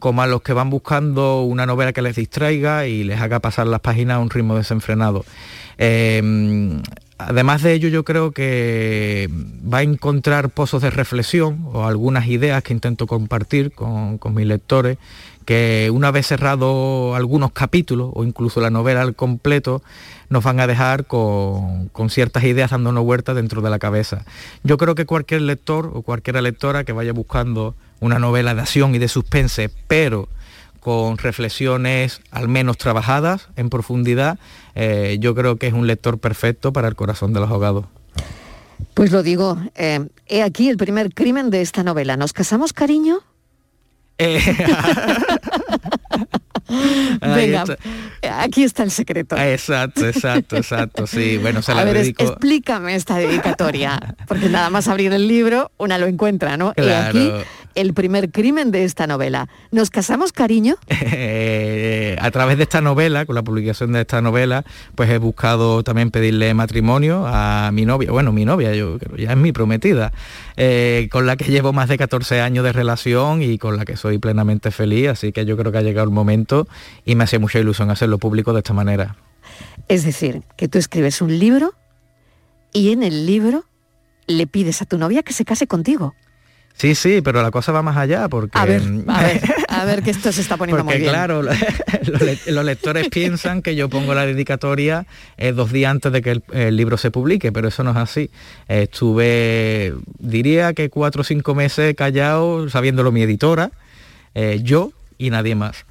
[0.00, 3.68] como a los que van buscando una novela que les distraiga y les haga pasar
[3.68, 5.24] las páginas a un ritmo desenfrenado.
[5.78, 6.80] Eh,
[7.28, 9.28] además de ello, yo creo que
[9.62, 14.46] va a encontrar pozos de reflexión o algunas ideas que intento compartir con, con mis
[14.46, 14.98] lectores,
[15.44, 19.82] que una vez cerrado algunos capítulos o incluso la novela al completo,
[20.28, 24.24] nos van a dejar con, con ciertas ideas dándonos vueltas dentro de la cabeza.
[24.62, 28.94] Yo creo que cualquier lector o cualquiera lectora que vaya buscando una novela de acción
[28.94, 30.28] y de suspense, pero
[30.80, 34.38] con reflexiones al menos trabajadas en profundidad,
[34.74, 37.84] eh, yo creo que es un lector perfecto para el corazón de los ahogados.
[38.94, 42.16] Pues lo digo, eh, he aquí el primer crimen de esta novela.
[42.16, 43.18] ¿Nos casamos, cariño?
[44.18, 44.40] Eh,
[47.20, 47.64] Venga,
[48.38, 49.36] aquí está el secreto.
[49.36, 51.06] Exacto, exacto, exacto.
[51.06, 52.22] Sí, bueno, se A la ver, es- dedico.
[52.24, 56.72] explícame esta dedicatoria, porque nada más abrir el libro, una lo encuentra, ¿no?
[56.74, 57.08] Claro.
[57.18, 57.32] aquí
[57.74, 59.48] el primer crimen de esta novela.
[59.70, 60.76] ¿Nos casamos, cariño?
[61.12, 65.82] Eh, a través de esta novela, con la publicación de esta novela, pues he buscado
[65.82, 70.12] también pedirle matrimonio a mi novia, bueno, mi novia, yo creo, ya es mi prometida,
[70.56, 73.96] eh, con la que llevo más de 14 años de relación y con la que
[73.96, 76.68] soy plenamente feliz, así que yo creo que ha llegado el momento
[77.04, 79.16] y me hacía mucha ilusión hacerlo público de esta manera.
[79.88, 81.74] Es decir, que tú escribes un libro
[82.72, 83.64] y en el libro
[84.26, 86.14] le pides a tu novia que se case contigo.
[86.74, 88.58] Sí, sí, pero la cosa va más allá porque...
[88.58, 91.12] A ver, a ver, a ver que esto se está poniendo Porque muy bien.
[91.12, 91.42] claro,
[92.06, 95.06] los, le- los lectores piensan que yo pongo la dedicatoria
[95.36, 97.96] eh, dos días antes de que el, el libro se publique, pero eso no es
[97.98, 98.30] así.
[98.68, 103.70] Eh, estuve, diría que cuatro o cinco meses callado, sabiéndolo mi editora,
[104.34, 105.84] eh, yo y nadie más.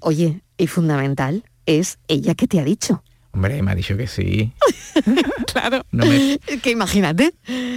[0.00, 3.02] Oye, y fundamental es ella que te ha dicho.
[3.36, 4.50] Hombre, me ha dicho que sí.
[5.52, 5.84] claro.
[5.92, 7.34] No me- Que imagínate,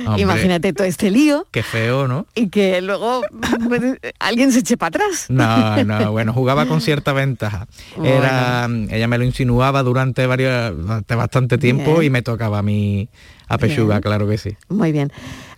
[0.08, 0.22] Hombre.
[0.22, 2.26] imagínate todo este lío Qué feo, ¿no?
[2.34, 3.22] y que luego
[3.68, 3.82] pues,
[4.20, 5.26] alguien se eche para atrás.
[5.28, 7.68] No, no, bueno, jugaba con cierta ventaja.
[8.02, 12.04] Era, ella me lo insinuaba durante varios, durante bastante tiempo Bien.
[12.06, 13.10] y me tocaba a mí
[13.50, 14.02] a pechuga, Bien.
[14.02, 14.56] claro que sí.
[14.70, 15.12] Muy bien.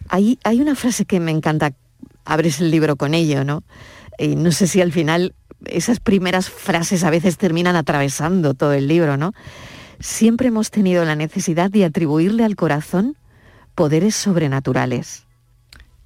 [0.09, 1.73] Hay, hay una frase que me encanta,
[2.25, 3.63] abres el libro con ello, ¿no?
[4.17, 5.35] Y no sé si al final
[5.65, 9.33] esas primeras frases a veces terminan atravesando todo el libro, ¿no?
[10.01, 13.15] Siempre hemos tenido la necesidad de atribuirle al corazón
[13.75, 15.25] poderes sobrenaturales.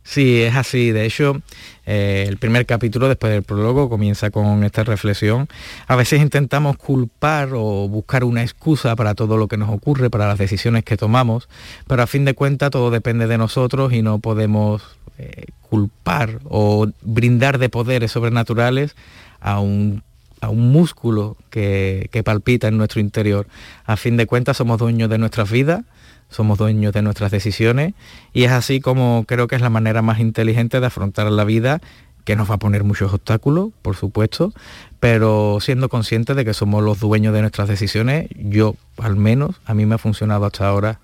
[0.04, 0.92] Sí, es así.
[0.92, 1.42] De hecho,
[1.88, 5.48] eh, el primer capítulo, después del prólogo, comienza con esta reflexión.
[5.88, 10.28] A veces intentamos culpar o buscar una excusa para todo lo que nos ocurre, para
[10.28, 11.50] las decisiones que tomamos,
[11.88, 14.84] pero a fin de cuentas todo depende de nosotros y no podemos
[15.18, 18.96] eh, culpar o brindar de poderes sobrenaturales
[19.40, 20.04] a un
[20.50, 23.48] un músculo que, que palpita en nuestro interior.
[23.86, 25.84] A fin de cuentas somos dueños de nuestras vidas,
[26.30, 27.94] somos dueños de nuestras decisiones
[28.34, 31.82] y es así como creo que es la manera más inteligente de afrontar la vida
[32.26, 34.52] que nos va a poner muchos obstáculos, por supuesto,
[35.00, 39.76] pero siendo conscientes de que somos los dueños de nuestras decisiones, yo al menos, a
[39.76, 41.00] mí me ha funcionado hasta ahora.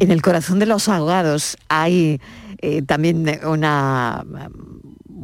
[0.00, 2.20] En el corazón de los ahogados hay
[2.58, 4.24] eh, también una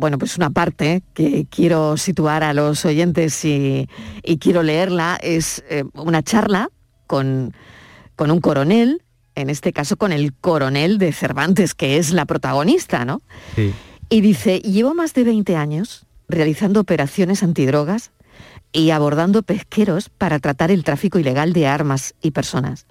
[0.01, 3.89] bueno pues una parte que quiero situar a los oyentes y,
[4.25, 6.71] y quiero leerla es eh, una charla
[7.07, 7.53] con,
[8.17, 9.03] con un coronel
[9.35, 13.21] en este caso con el coronel de Cervantes que es la protagonista no
[13.57, 13.73] Sí.
[14.09, 18.11] y dice llevo más de 20 años realizando operaciones antidrogas
[18.73, 22.87] y abordando pesqueros para tratar el tráfico ilegal de armas y personas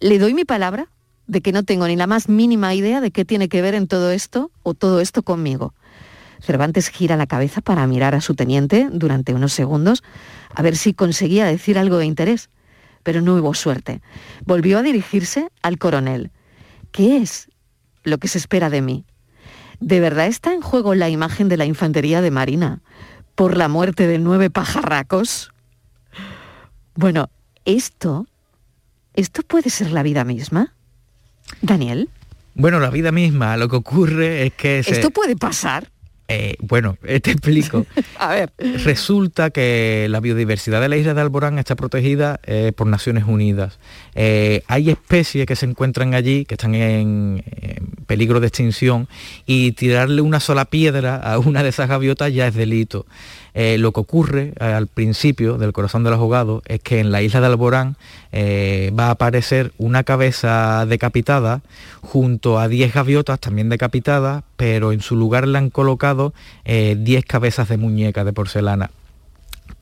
[0.00, 0.88] le doy mi palabra
[1.26, 3.86] de que no tengo ni la más mínima idea de qué tiene que ver en
[3.86, 5.74] todo esto o todo esto conmigo.
[6.42, 10.02] Cervantes gira la cabeza para mirar a su teniente durante unos segundos
[10.54, 12.48] a ver si conseguía decir algo de interés,
[13.02, 14.00] pero no hubo suerte.
[14.44, 16.30] Volvió a dirigirse al coronel.
[16.92, 17.48] ¿Qué es
[18.02, 19.04] lo que se espera de mí?
[19.80, 22.80] ¿De verdad está en juego la imagen de la infantería de Marina
[23.34, 25.52] por la muerte de nueve pajarracos?
[26.94, 27.30] Bueno,
[27.64, 28.26] esto
[29.14, 30.72] ¿Esto puede ser la vida misma?
[31.62, 32.08] Daniel,
[32.54, 34.82] Bueno, la vida misma, lo que ocurre es que...
[34.84, 35.90] se- ¿esto puede pasar?
[36.32, 37.86] Eh, bueno, te explico.
[38.16, 38.52] A ver.
[38.84, 43.80] Resulta que la biodiversidad de la isla de Alborán está protegida eh, por Naciones Unidas.
[44.14, 49.08] Eh, hay especies que se encuentran allí, que están en, en peligro de extinción,
[49.44, 53.06] y tirarle una sola piedra a una de esas gaviotas ya es delito.
[53.52, 57.40] Lo que ocurre al principio del corazón de los ahogados es que en la isla
[57.40, 57.96] de Alborán
[58.32, 61.60] va a aparecer una cabeza decapitada
[62.00, 66.34] junto a 10 gaviotas también decapitadas, pero en su lugar le han colocado
[66.66, 68.90] eh, 10 cabezas de muñeca de porcelana.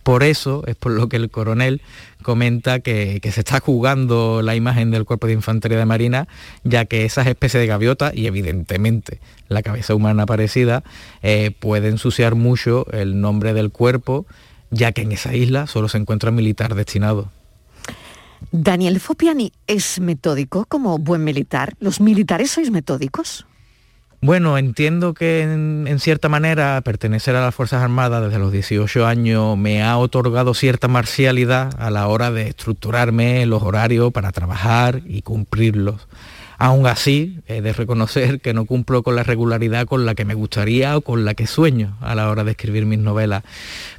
[0.04, 1.82] Por eso es por lo que el coronel
[2.22, 6.28] comenta que, que, se está jugando la imagen del cuerpo de infantería de marina,
[6.62, 10.84] ya que esas especies de gaviotas, y evidentemente la cabeza humana parecida,
[11.24, 14.26] eh, puede ensuciar mucho el nombre del cuerpo,
[14.70, 17.32] ya que en esa isla solo se encuentra militar destinado.
[18.52, 21.74] Daniel Fopiani es metódico como buen militar.
[21.80, 23.47] ¿Los militares sois metódicos?
[24.20, 29.56] Bueno, entiendo que en, cierta manera pertenecer a las Fuerzas Armadas desde los 18 años
[29.56, 35.22] me ha otorgado cierta marcialidad a la hora de estructurarme los horarios para trabajar y
[35.22, 36.08] cumplirlos.
[36.60, 40.34] Aún así, he de reconocer que no cumplo con la regularidad con la que me
[40.34, 43.44] gustaría o con la que sueño a la hora de escribir mis novelas.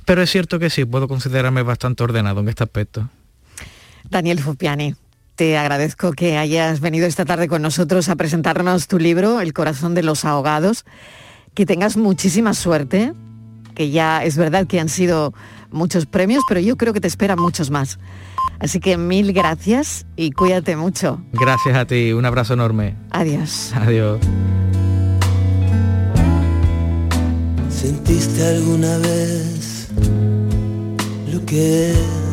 [0.03, 3.07] Pero es cierto que sí, puedo considerarme bastante ordenado en este aspecto.
[4.09, 4.95] Daniel Fupiani,
[5.39, 9.95] te agradezco que hayas venido esta tarde con nosotros a presentarnos tu libro, El corazón
[9.95, 10.83] de los ahogados.
[11.53, 13.13] Que tengas muchísima suerte,
[13.73, 15.33] que ya es verdad que han sido
[15.71, 17.99] muchos premios, pero yo creo que te esperan muchos más.
[18.59, 21.21] Así que mil gracias y cuídate mucho.
[21.31, 22.97] Gracias a ti, un abrazo enorme.
[23.11, 23.71] Adiós.
[23.75, 24.19] Adiós.
[27.69, 29.87] ¿Sentiste alguna vez
[31.31, 32.28] lo que es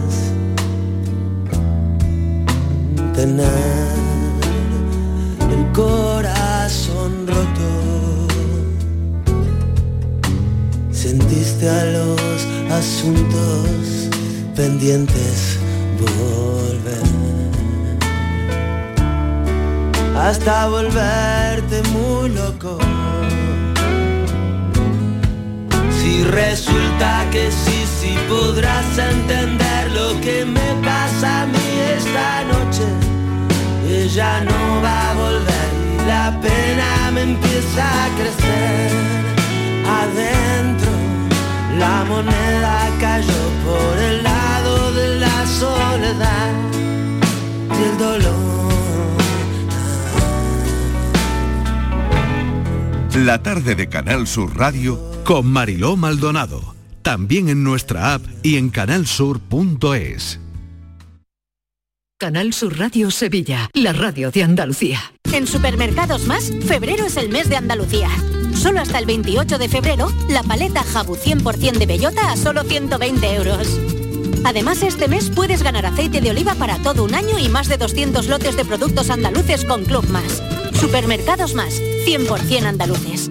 [3.17, 3.89] tener
[5.51, 7.71] el corazón roto?
[10.93, 14.09] ¿Sentiste a los asuntos
[14.55, 15.59] pendientes?
[16.01, 17.03] volver
[20.17, 22.79] hasta volverte muy loco.
[26.07, 32.87] Si resulta que sí, sí podrás entender lo que me pasa a mí esta noche.
[33.89, 38.93] Ella no va a volver y la pena me empieza a crecer
[40.01, 40.93] adentro.
[41.77, 46.53] La moneda cayó por el lado de la soledad
[47.81, 48.47] y el dolor.
[53.25, 56.77] La tarde de Canal Sur Radio con Mariló Maldonado.
[57.03, 60.41] También en nuestra app y en canalsur.es.
[62.17, 65.01] Canal Sur Radio Sevilla, la radio de Andalucía.
[65.33, 68.09] En Supermercados Más, febrero es el mes de Andalucía.
[68.55, 73.35] Solo hasta el 28 de febrero, la paleta Jabu 100% de bellota a solo 120
[73.35, 73.81] euros.
[74.45, 77.79] Además, este mes puedes ganar aceite de oliva para todo un año y más de
[77.79, 80.41] 200 lotes de productos andaluces con Club Más.
[80.81, 83.31] Supermercados Más, 100% andaluces.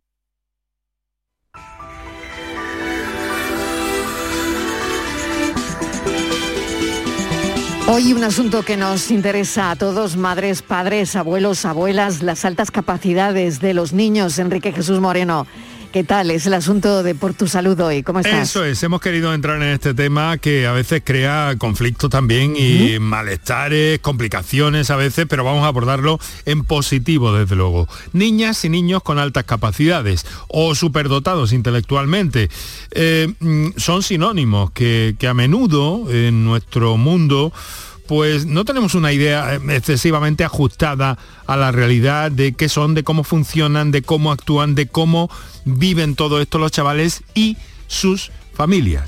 [7.93, 13.59] Hoy un asunto que nos interesa a todos, madres, padres, abuelos, abuelas, las altas capacidades
[13.59, 14.39] de los niños.
[14.39, 15.45] Enrique Jesús Moreno,
[15.91, 16.31] ¿qué tal?
[16.31, 18.01] Es el asunto de Por tu Salud hoy.
[18.03, 18.49] ¿Cómo estás?
[18.49, 22.97] Eso es, hemos querido entrar en este tema que a veces crea conflictos también y
[22.99, 27.87] malestares, complicaciones a veces, pero vamos a abordarlo en positivo, desde luego.
[28.13, 32.49] Niñas y niños con altas capacidades o superdotados intelectualmente
[32.91, 33.33] eh,
[33.75, 37.51] son sinónimos que, que a menudo en nuestro mundo
[38.11, 43.23] pues no tenemos una idea excesivamente ajustada a la realidad de qué son, de cómo
[43.23, 45.29] funcionan, de cómo actúan, de cómo
[45.63, 47.55] viven todo esto los chavales y
[47.87, 49.07] sus familias.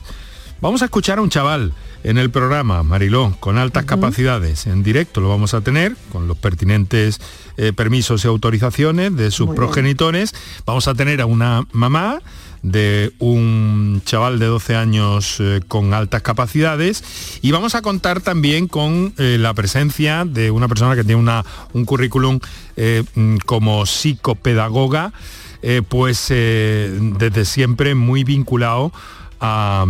[0.61, 1.73] Vamos a escuchar a un chaval
[2.05, 3.89] en el programa, Mariló, con altas uh -huh.
[3.89, 4.67] capacidades.
[4.67, 7.19] En directo lo vamos a tener, con los pertinentes
[7.57, 10.31] eh, permisos y autorizaciones de sus Muy progenitores.
[10.31, 10.63] Bien.
[10.65, 12.21] Vamos a tener a una mamá
[12.63, 17.03] de un chaval de 12 años eh, con altas capacidades
[17.41, 21.45] y vamos a contar también con eh, la presencia de una persona que tiene una,
[21.73, 22.39] un currículum
[22.77, 23.03] eh,
[23.45, 25.11] como psicopedagoga,
[25.87, 28.91] pues desde siempre muy vinculado
[29.39, 29.85] a,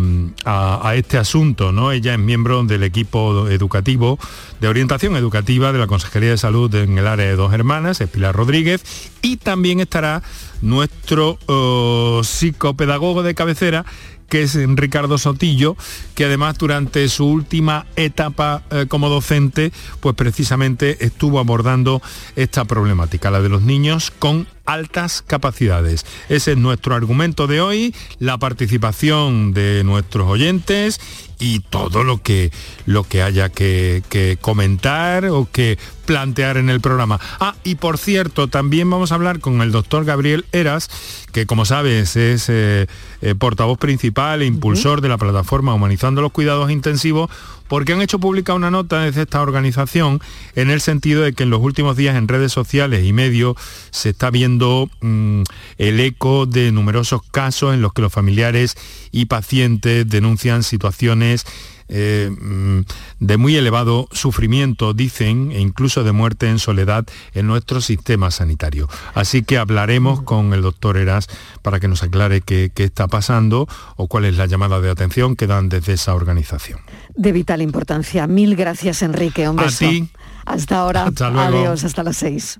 [0.45, 1.71] a, a, este asunto.
[1.71, 1.91] ¿no?
[1.91, 4.19] Ella es miembro del equipo educativo
[4.59, 8.09] de orientación educativa de la Consejería de Salud en el área de Dos Hermanas, es
[8.09, 8.83] Pilar Rodríguez,
[9.23, 10.21] y también estará
[10.63, 13.85] nuestro uh, psicopedagogo de cabecera,
[14.29, 15.77] que es Ricardo Sotillo,
[16.15, 22.01] que además durante su última etapa eh, como docente, pues precisamente estuvo abordando
[22.35, 26.05] esta problemática, la de los niños con altas capacidades.
[26.29, 30.99] Ese es nuestro argumento de hoy, la participación de nuestros oyentes
[31.39, 32.51] y todo lo que,
[32.85, 37.19] lo que haya que, que comentar o que plantear en el programa.
[37.39, 40.89] Ah, y por cierto, también vamos a hablar con el doctor Gabriel Eras,
[41.31, 42.87] que como sabes es eh,
[43.21, 47.29] eh, portavoz principal e impulsor de la plataforma Humanizando los Cuidados Intensivos,
[47.67, 50.21] porque han hecho pública una nota desde esta organización
[50.55, 53.55] en el sentido de que en los últimos días en redes sociales y medios
[53.89, 55.43] se está viendo mm,
[55.77, 58.75] el eco de numerosos casos en los que los familiares
[59.11, 61.45] y pacientes denuncian situaciones
[61.93, 62.81] eh, mm,
[63.19, 68.89] de muy elevado sufrimiento, dicen, e incluso de muerte en soledad en nuestro sistema sanitario.
[69.13, 71.27] Así que hablaremos con el doctor Eras
[71.61, 75.35] para que nos aclare qué, qué está pasando o cuál es la llamada de atención
[75.35, 76.79] que dan desde esa organización.
[77.15, 78.25] De vital importancia.
[78.27, 79.47] Mil gracias, Enrique.
[79.47, 79.87] Un A beso.
[79.87, 80.09] ti.
[80.45, 81.03] Hasta ahora.
[81.05, 81.57] Hasta luego.
[81.59, 82.59] Adiós, hasta las seis.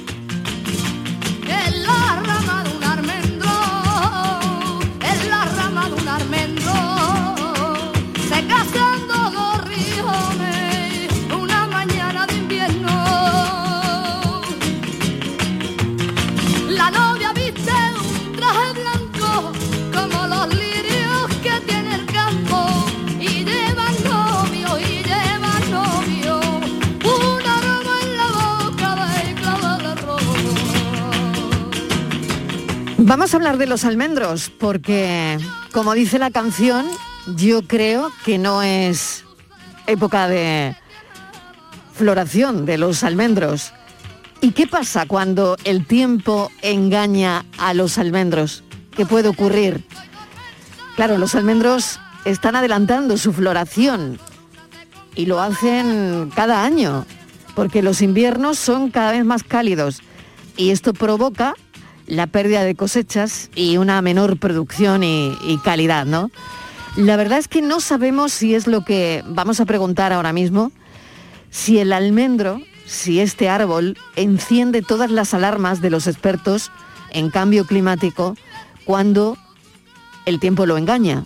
[33.31, 35.37] A hablar de los almendros, porque,
[35.71, 36.85] como dice la canción,
[37.37, 39.23] yo creo que no es
[39.87, 40.75] época de
[41.93, 43.71] floración de los almendros.
[44.41, 48.65] ¿Y qué pasa cuando el tiempo engaña a los almendros?
[48.97, 49.85] ¿Qué puede ocurrir?
[50.97, 54.19] Claro, los almendros están adelantando su floración
[55.15, 57.05] y lo hacen cada año,
[57.55, 60.01] porque los inviernos son cada vez más cálidos
[60.57, 61.55] y esto provoca
[62.11, 66.29] la pérdida de cosechas y una menor producción y, calidad, ¿no?
[66.97, 70.73] La verdad es que no sabemos si es lo que vamos a preguntar ahora mismo,
[71.51, 76.69] si el almendro, si este árbol enciende todas las alarmas de los expertos
[77.11, 78.35] en cambio climático
[78.83, 79.37] cuando
[80.25, 81.23] el tiempo lo engaña.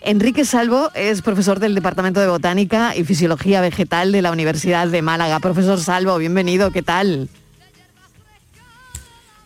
[0.00, 5.02] Enrique Salvo es profesor del Departamento de Botánica y Fisiología Vegetal de la Universidad de
[5.02, 5.38] Málaga.
[5.40, 7.28] Profesor Salvo, bienvenido, ¿qué tal?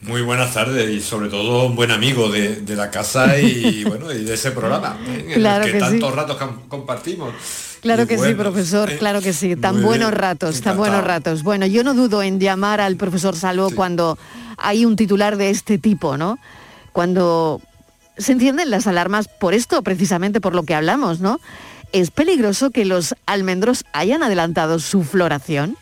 [0.00, 4.12] Muy buenas tardes y sobre todo un buen amigo de, de la casa y bueno
[4.12, 5.24] y de ese programa ¿eh?
[5.28, 5.90] en Claro el que que, sí.
[5.90, 7.34] tantos ratos com- compartimos.
[7.80, 9.54] Claro Y que sí, profesor, eh, claro que sí.
[9.56, 11.42] Tan buenos bien, ratos, tan buenos ratos.
[11.44, 14.18] Bueno, yo no dudo en llamar al profesor Salvo cuando
[14.56, 16.38] hay un titular de este tipo, ¿no?
[16.92, 17.60] Cuando
[18.16, 21.40] se encienden las alarmas por esto, precisamente por lo que hablamos, ¿no?
[21.92, 25.76] ¿Es peligroso que los almendros hayan adelantado su floración?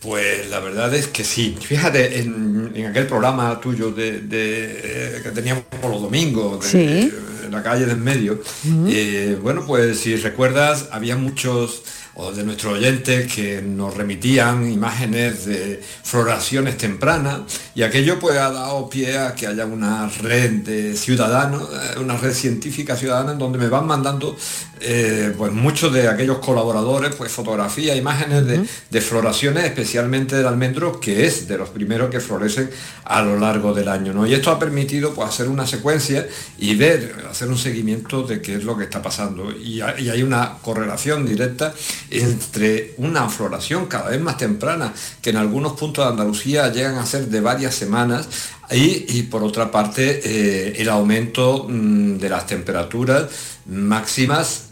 [0.00, 1.56] Pues la verdad es que sí.
[1.60, 7.08] Fíjate, en, en aquel programa tuyo de, de, eh, que teníamos por los domingos, de-
[7.10, 7.12] Sí.
[7.46, 8.40] en la calle del medio,
[8.88, 11.82] eh, bueno, pues si recuerdas, había muchos
[12.20, 17.42] o de nuestros oyentes que nos remitían imágenes de floraciones tempranas
[17.76, 22.16] y aquello pues ha dado pie a que haya una red de ciudadanos, eh, una
[22.16, 24.36] red científica ciudadana en donde me van mandando
[24.80, 30.98] eh, pues muchos de aquellos colaboradores pues fotografías, imágenes de, de floraciones especialmente del almendro
[31.00, 32.68] que es de los primeros que florecen
[33.04, 34.26] a lo largo del año ¿no?
[34.26, 36.26] y esto ha permitido pues hacer una secuencia
[36.58, 40.10] y ver, hacer un seguimiento de qué es lo que está pasando y, ha- y
[40.10, 41.74] hay una correlación directa
[42.10, 47.06] entre una floración cada vez más temprana que en algunos puntos de Andalucía llegan a
[47.06, 48.28] ser de varias semanas
[48.70, 53.26] y, por otra parte eh, el aumento mm, de las temperaturas
[53.66, 54.68] máximas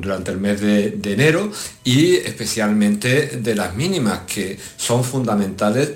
[0.00, 1.50] durante el mes de enero
[1.84, 5.92] y especialmente de las mínimas que son fundamentales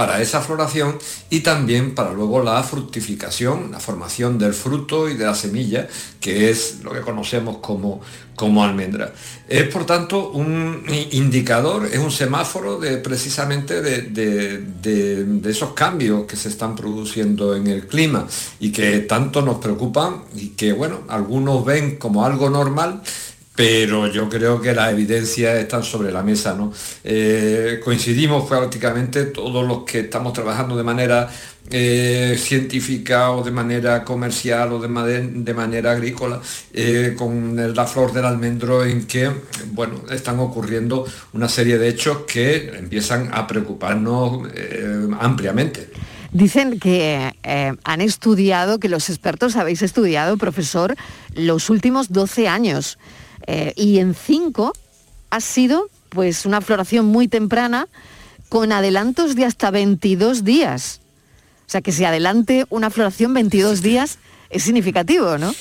[0.00, 0.96] para esa floración
[1.28, 5.88] y también para luego la fructificación, la formación del fruto y de la semilla,
[6.20, 8.00] que es lo que conocemos como,
[8.34, 9.12] como almendra.
[9.46, 15.74] Es por tanto un indicador, es un semáforo de precisamente de, de- de- de esos
[15.74, 18.26] cambios que se están produciendo en el clima
[18.58, 23.02] y que tanto nos preocupan y que bueno, algunos ven como algo normal,
[23.60, 26.72] pero yo creo que las evidencias están sobre la mesa, ¿no?
[27.04, 31.28] Eh, coincidimos prácticamente todos los que estamos trabajando de manera
[31.70, 36.40] eh, científica o de manera comercial o de, manera agrícola
[36.72, 39.30] eh, con la flor del almendro en que,
[39.72, 41.04] bueno, están ocurriendo
[41.34, 44.48] una serie de hechos que empiezan a preocuparnos
[45.20, 45.90] ampliamente.
[46.32, 47.30] Dicen que
[47.84, 50.96] han estudiado, que los expertos habéis estudiado, profesor,
[51.34, 52.96] los últimos 12 años.
[53.46, 54.72] Eh, y en 5
[55.30, 57.88] ha sido pues una floración muy temprana
[58.48, 61.00] con adelantos de hasta 22 días.
[61.66, 64.18] O sea que si adelante una floración 22 días
[64.50, 65.54] es significativo, ¿no?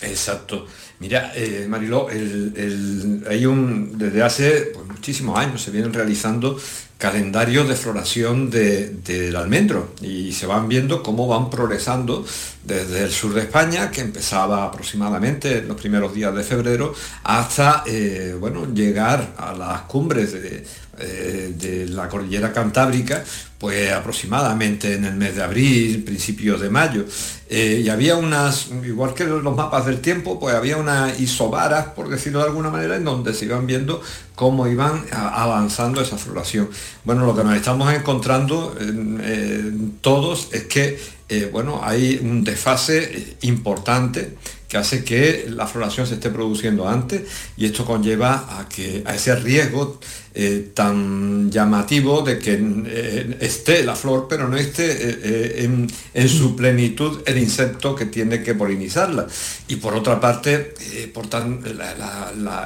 [0.00, 0.66] Exacto.
[1.00, 6.58] Mira, eh, Mariló, el- el- hay un, desde hace pues, muchísimos años se vienen realizando
[6.98, 9.94] calendarios de floración de- del almendro.
[10.02, 12.24] Y se van viendo cómo van progresando
[12.64, 16.92] desde el sur de España, que empezaba aproximadamente en los primeros días de febrero,
[17.22, 20.66] hasta eh, bueno, llegar a las cumbres de,
[20.98, 23.24] eh, de la cordillera cantábrica,
[23.58, 27.04] pues aproximadamente en el mes de abril, principios de mayo.
[27.50, 32.08] Eh, y había unas, igual que los mapas del tiempo, pues había unas isobaras, por
[32.08, 34.00] decirlo de alguna manera, en donde se iban viendo
[34.36, 36.68] cómo iban avanzando esa floración.
[37.04, 42.42] Bueno, lo que nos estamos encontrando en- en todos es que eh, bueno, hay un
[42.42, 44.36] desfase eh, importante
[44.68, 47.22] que hace que la floración se esté produciendo antes
[47.56, 49.98] y esto conlleva a que a ese riesgo
[50.34, 55.64] eh, tan llamativo de que eh, esté la flor pero no esté eh,
[56.12, 59.26] en, su plenitud el insecto que tiene que polinizarla.
[59.68, 60.74] Y por otra parte
[61.14, 61.26] por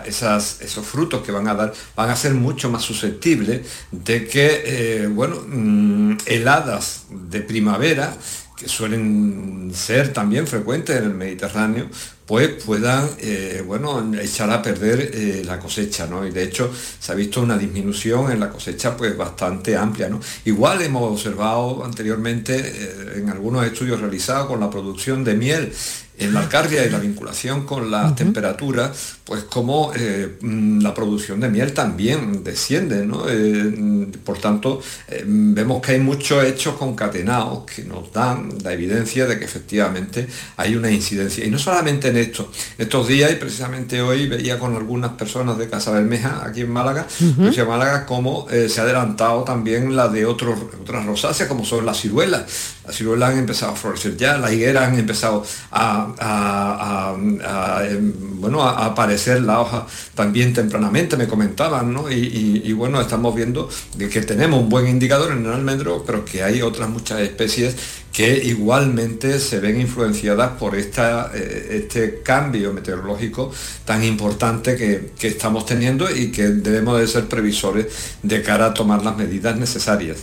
[0.05, 3.61] esas- esos frutos que van a dar van a ser mucho más susceptibles
[3.92, 8.14] de que bueno mm, heladas de primavera
[8.62, 11.88] que suelen ser también frecuentes en el Mediterráneo,
[12.26, 16.26] pues puedan eh, bueno, echar a perder eh, la cosecha, ¿no?
[16.26, 20.20] Y de hecho se ha visto una disminución en la cosecha pues bastante amplia, ¿no?
[20.44, 25.72] Igual hemos observado anteriormente eh, en algunos estudios realizados con la producción de miel
[26.18, 31.48] la alcarria y la vinculación con las temperaturas, pues como eh, mm, la producción de
[31.48, 33.28] miel también desciende, ¿no?
[33.28, 38.72] Eh, mm, por tanto, eh, vemos que hay muchos hechos concatenados que nos dan la
[38.72, 41.44] evidencia de que efectivamente hay una incidencia.
[41.44, 42.50] Y no solamente en esto.
[42.78, 47.06] Estos días, y precisamente hoy, veía con algunas personas de Casa Bermeja, aquí en Málaga,
[47.20, 52.00] en Málaga, cómo se ha adelantado también la de otros, otras rosáceas, como son las
[52.00, 52.44] ciruelas.
[52.86, 56.01] Las ciruelas han empezado a florecer ya, las higueras han empezado a,
[58.38, 62.11] bueno, a, aparecer la hoja también tempranamente, me comentaban, ¿no?
[62.11, 66.42] Y, y- bueno, estamos viendo que tenemos un buen indicador en el almendro, pero que
[66.42, 67.76] hay otras muchas especies
[68.12, 73.53] que igualmente se ven influenciadas por esta, eh, este cambio meteorológico
[73.84, 77.86] tan importante que, que estamos teniendo y que debemos de ser previsores
[78.22, 80.18] de cara a tomar las medidas necesarias.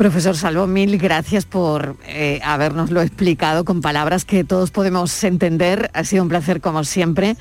[0.00, 5.90] Profesor Salvo, mil gracias por eh, habernoslo explicado con palabras que todos podemos entender.
[5.92, 7.36] Ha sido un placer como siempre.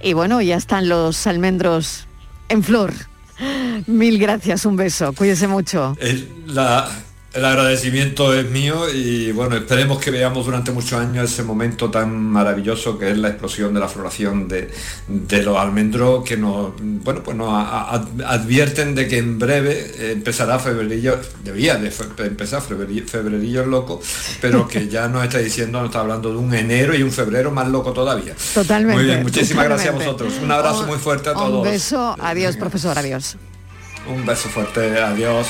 [0.00, 2.06] Y bueno, ya están los almendros
[2.48, 2.94] en flor.
[3.88, 5.14] Mil gracias, un beso.
[5.14, 5.96] Cuídese mucho.
[7.36, 12.16] El agradecimiento es mío y bueno, esperemos que veamos durante muchos años ese momento tan
[12.18, 14.70] maravilloso que es la explosión de la floración de,
[15.06, 20.12] de los almendros que nos, bueno, pues nos a- a- advierten de que en breve
[20.12, 24.00] empezará febrerillo, debía de fe- empezar febrerillo, febrerillo loco,
[24.40, 27.50] pero que ya nos está diciendo, nos está hablando de un enero y un febrero
[27.50, 28.34] más loco todavía.
[28.54, 28.94] Totalmente.
[28.96, 30.34] Muy bien, muchísimas gracias a vosotros.
[30.42, 31.64] Un abrazo Un- muy fuerte a Un todos.
[31.64, 32.16] beso.
[32.18, 32.98] Adiós, profesor.
[32.98, 33.36] Adiós.
[34.08, 35.46] Un beso fuerte, adiós.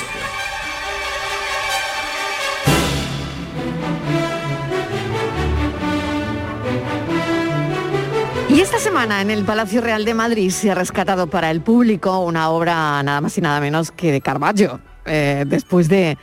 [8.67, 12.49] Esta semana en el Palacio Real de Madrid se ha rescatado para el público una
[12.49, 14.81] obra nada más y nada menos que de Caravaggio.
[15.05, 16.17] Eh, después de,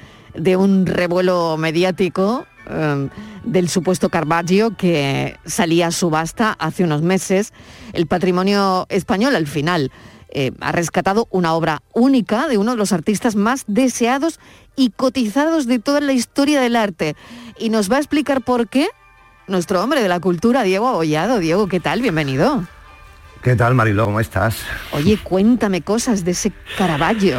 [0.54, 3.08] un revuelo mediático eh,
[3.44, 7.54] del supuesto Caravaggio que salía a subasta hace unos meses,
[7.94, 9.90] el patrimonio español al final
[10.28, 14.38] eh, ha rescatado una obra única de uno de los artistas más deseados
[14.76, 17.16] y cotizados de toda la historia del arte.
[17.58, 18.88] Y nos va a explicar por qué
[19.46, 21.38] nuestro hombre de la cultura, Diego Abollado.
[21.38, 22.00] Diego, ¿qué tal?
[22.02, 22.64] Bienvenido.
[23.42, 24.06] ¿Qué tal, Mariló?
[24.06, 24.62] ¿Cómo estás?
[24.92, 27.38] Oye, cuéntame cosas de ese Caravaggio.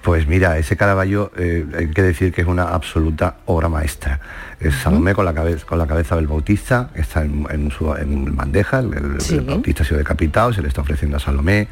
[0.00, 4.18] Pues mira, ese Caravaggio eh, hay que decir que es una absoluta obra maestra.
[4.58, 8.34] Es Salomé con la cabeza con la cabeza del Bautista, está en, en su en
[8.34, 11.68] bandeja, el, el- el Bautista ha sido decapitado, se le está ofreciendo a Salomé.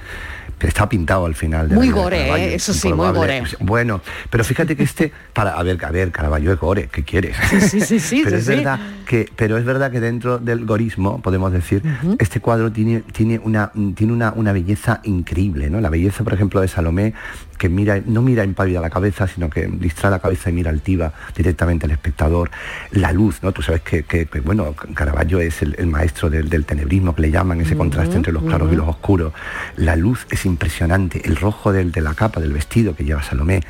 [0.61, 1.69] Está pintado al final.
[1.69, 2.55] de Muy la vida de gore, Caravaggio, ¿eh?
[2.55, 3.43] Eso es sí, muy gore.
[3.61, 7.37] Bueno, pero fíjate que este, para, a ver, a ver, Caravaggio es gore, ¿qué quieres?
[7.71, 8.51] Sí, sí, sí, pero sí, es sí.
[8.57, 11.83] verdad que, pero es verdad que dentro del gorismo, podemos decir,
[12.19, 15.81] este cuadro tiene, tiene, una, tiene una, una belleza increíble, ¿no?
[15.81, 17.15] La belleza, por ejemplo, de Salomé,
[17.59, 21.13] que mira, no mira impávida la cabeza, sino que distrae la cabeza y mira altiva
[21.37, 22.51] directamente al espectador.
[22.93, 23.53] La luz, ¿no?
[23.53, 27.23] Tú sabes que, que- que, bueno, Caravaggio es el, el maestro del, del tenebrismo, que
[27.23, 29.33] le llaman ese contraste entre los claros y los oscuros.
[29.77, 33.61] La luz es impresionante, el rojo del- de la capa, del vestido que lleva Salomé.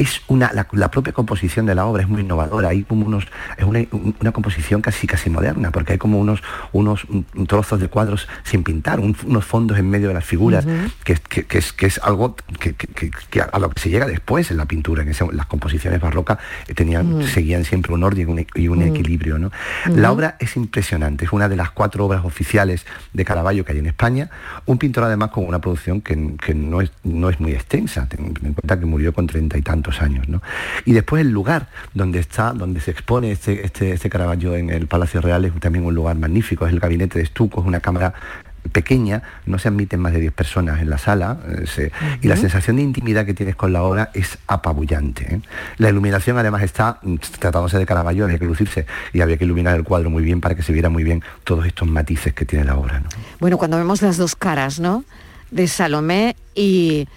[0.00, 3.26] Es una, la, la propia composición de la obra es muy innovadora, hay como unos,
[3.58, 3.80] es una,
[4.20, 6.42] una composición casi casi moderna, porque hay como unos,
[6.72, 7.06] unos
[7.46, 10.64] trozos de cuadros sin pintar, un- unos fondos en medio de las figuras,
[11.04, 13.10] que, es- que- que es, que es algo que, que-
[13.42, 16.38] a lo que se llega después en la pintura, en ese- las composiciones barrocas
[16.68, 19.38] eh, tenían, seguían siempre un orden y un, e- y un equilibrio.
[19.38, 19.50] ¿no?
[19.94, 23.78] La obra es impresionante, es una de las cuatro obras oficiales de Caravaggio que hay
[23.78, 24.30] en España,
[24.66, 28.34] un pintor además con una producción que, que no, es, no es muy extensa, ten
[28.42, 30.28] en cuenta que murió con treinta y tantos años.
[30.28, 30.42] ¿no?
[30.84, 34.86] Y después el lugar donde está, donde se expone este, este, este Caravaggio en el
[34.86, 38.14] Palacio Real es también un lugar magnífico, es el gabinete de estuco, es una cámara
[38.72, 42.36] pequeña, no se admiten más de 10 personas en la sala eh, se- y la
[42.36, 45.34] sensación de intimidad que tienes con la obra es apabullante.
[45.36, 45.40] ¿eh?
[45.78, 47.00] La iluminación además está,
[47.38, 48.84] tratándose de Caravaggio, había que lucirse
[49.14, 51.64] y había que iluminar el cuadro muy bien para que se viera muy bien todos
[51.66, 53.00] estos matices que tiene la obra.
[53.00, 53.08] ¿no?
[53.40, 55.04] Bueno, cuando vemos las dos caras, ¿no?
[55.50, 57.08] De Salomé y,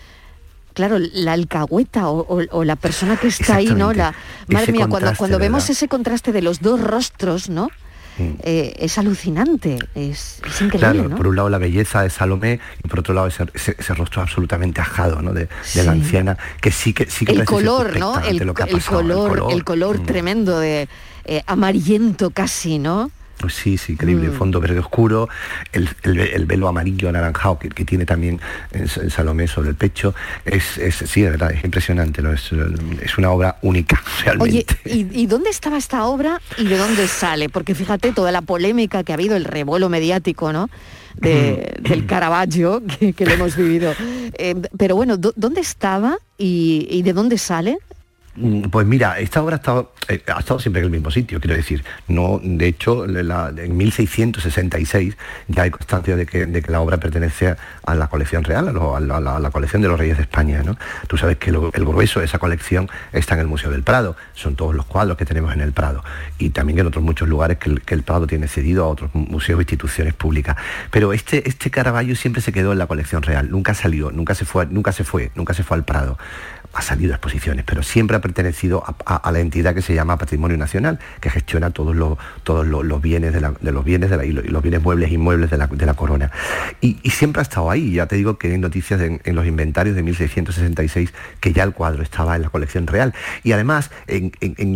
[0.74, 3.94] claro, la alcahueta o, o- o la persona que está ahí, ¿no?
[3.94, 4.14] La,
[4.48, 7.70] madre mía, cuando, cuando vemos ese contraste de los dos rostros, ¿no?
[8.20, 11.16] Eh, es alucinante, es, es increíble, Claro, ¿no?
[11.16, 14.22] por un lado la belleza de Salomé y por otro lado ese, ese- ese rostro
[14.22, 15.34] absolutamente ajado ¿no?
[15.34, 18.20] de, de la anciana que sí que sí que el color, ¿no?
[18.20, 20.06] El, ante lo que ha el color, el color, mm.
[20.06, 20.88] tremendo de
[21.26, 23.10] eh, amarillento casi, ¿no?
[23.44, 24.30] Pues sí, sí, increíble.
[24.30, 24.34] Mm.
[24.36, 25.28] Fondo verde oscuro,
[25.74, 28.40] el, el ve- el velo amarillo anaranjado que, que tiene también
[28.72, 30.16] el Salomé sobre el pecho.
[30.46, 32.22] Es, es- sí, de verdad, es impresionante.
[32.22, 32.32] ¿no?
[32.32, 32.50] Es,
[33.02, 34.66] es una obra única, realmente.
[34.86, 37.50] Oye, ¿y, y dónde estaba esta obra y de dónde sale?
[37.50, 40.70] Porque fíjate toda la polémica que ha habido, el revuelo mediático, ¿no?
[41.16, 43.94] De- del Caravaggio que, que lo hemos vivido.
[44.36, 47.78] Eh, pero bueno, ¿dó- ¿dónde estaba y, y de dónde sale?
[48.36, 51.40] Mm, Pues mira, esta obra ha estado, eh, ha estado siempre en el mismo sitio,
[51.40, 51.84] quiero decir.
[52.08, 55.16] No, de hecho, en 1666
[55.48, 57.56] ya hay constancia de que, la obra pertenece
[57.86, 60.64] a la colección real, a, a la, colección de los reyes de España.
[60.64, 60.78] ¿no?
[61.08, 64.56] Tú sabes que el grueso de esa colección está en el Museo del Prado, son
[64.56, 66.04] todos los cuadros que tenemos en el Prado
[66.40, 69.14] y también en otros muchos lugares que el, que el Prado tiene cedido a otros
[69.14, 70.58] museos e instituciones públicas.
[70.90, 74.46] Pero este, este Caravaggio siempre se quedó en la colección real, nunca salió, nunca se
[74.46, 76.18] fue, nunca se fue, nunca se fue al Prado
[76.74, 80.58] ha salido a exposiciones, pero siempre ha pertenecido a, la entidad que se llama Patrimonio
[80.58, 84.82] Nacional, que gestiona todos los, todos los, bienes de, los bienes de y los, bienes
[84.82, 86.32] muebles e inmuebles de la, corona.
[86.82, 87.94] Y, siempre ha estado ahí.
[87.94, 92.02] Ya te digo que hay noticias en, los inventarios de 1666 que ya el cuadro
[92.02, 93.14] estaba en la colección real.
[93.44, 93.92] Y además,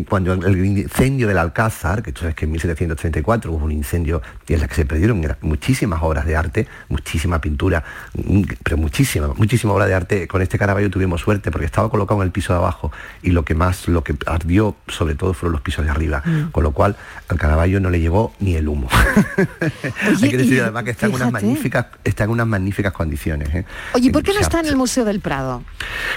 [0.07, 4.59] cuando el incendio del Alcázar, que tú sabes que en 1734 hubo un incendio en
[4.59, 7.83] la que se perdieron muchísimas obras de arte, muchísima pintura,
[8.13, 10.27] mm, pero muchísima, muchísima obra de arte.
[10.27, 13.43] Con este Caravaggio tuvimos suerte porque estaba colocado en el piso de abajo y lo
[13.45, 16.51] que más, lo que ardió sobre todo fueron los pisos de arriba, Mm.
[16.51, 16.95] con lo cual
[17.29, 18.89] al Caravaggio no le llegó ni el humo.
[20.21, 23.53] Hay que decir además que está en unas magníficas, está en unas magníficas condiciones.
[23.53, 23.65] ¿eh?
[23.93, 25.63] Oye, ¿por qué no está en el Museo del Prado?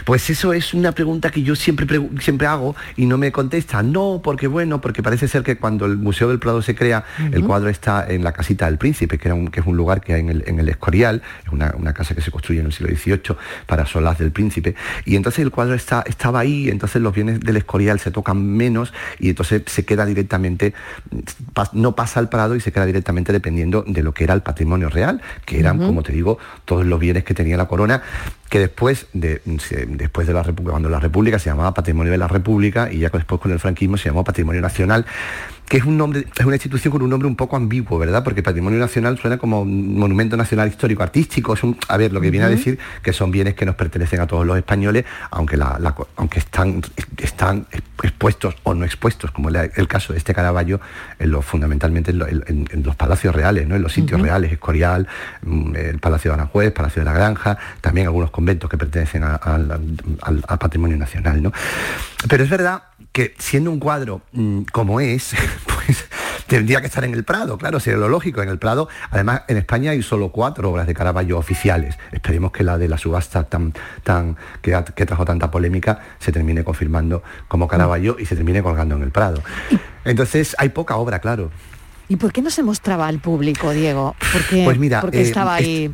[0.05, 1.87] pues eso es una pregunta que yo siempre,
[2.21, 3.83] siempre hago y no me contesta.
[3.83, 7.45] No, porque bueno, porque parece ser que cuando el Museo del Prado se crea, el
[7.45, 10.15] cuadro está en la casita del príncipe, que, era un, que es un lugar que
[10.15, 12.73] hay en el, en el Escorial, es una, una casa que se construye en el
[12.73, 14.75] siglo XVIII para solaz del príncipe.
[15.05, 18.93] Y entonces el cuadro está, estaba ahí, entonces los bienes del Escorial se tocan menos
[19.19, 20.75] y entonces se queda directamente,
[21.55, 24.43] pas- no pasa al Prado y se queda directamente dependiendo de lo que era el
[24.43, 28.03] patrimonio real, que eran, como te digo, todos los bienes que tenía la corona,
[28.51, 29.41] que después de,
[29.89, 33.09] después de la República, cuando la República se llamaba Patrimonio de la República y ya
[33.09, 35.07] después con el franquismo se llamó Patrimonio Nacional,
[35.69, 38.25] que es un nombre, es una institución con un nombre un poco ambiguo, ¿verdad?
[38.25, 42.21] Porque Patrimonio Nacional suena como un monumento nacional histórico artístico, es un- a ver, lo
[42.21, 45.57] que viene a decir que son bienes que nos pertenecen a todos los españoles, aunque
[45.57, 45.79] la,
[46.17, 46.83] aunque están,
[47.19, 47.67] están
[48.03, 50.81] expuestos o no expuestos, como el, el caso de este Caravaggio,
[51.21, 53.77] en los, fundamentalmente en, lo- en- en los palacios reales, ¿no?
[53.77, 55.07] en los sitios reales, Escorial,
[55.43, 59.35] mm, el Palacio de Aranjuez, Palacio de la Granja, también algunos conventos que pertenecen a-
[59.37, 59.71] al-
[60.23, 61.43] al- al patrimonio nacional.
[61.43, 61.53] ¿no?
[62.27, 65.35] Pero es verdad que siendo un cuadro mm, como es,
[65.67, 66.07] pues,
[66.47, 68.41] tendría que estar en el Prado, claro, sería lo lógico.
[68.43, 71.99] En el Prado, además, en España hay solo cuatro obras de Caravaggio oficiales.
[72.13, 73.75] Esperemos que la de la subasta tan,
[74.05, 78.63] tan, que, ha- que trajo tanta polémica se termine confirmando como Caravaggio y se termine
[78.63, 79.43] colgando en el Prado.
[80.07, 81.51] Entonces, hay poca obra, claro.
[82.09, 84.17] ¿Y por qué no se mostraba al público, Diego?
[84.33, 85.93] Porque, Pues mira, porque eh, estaba ahí...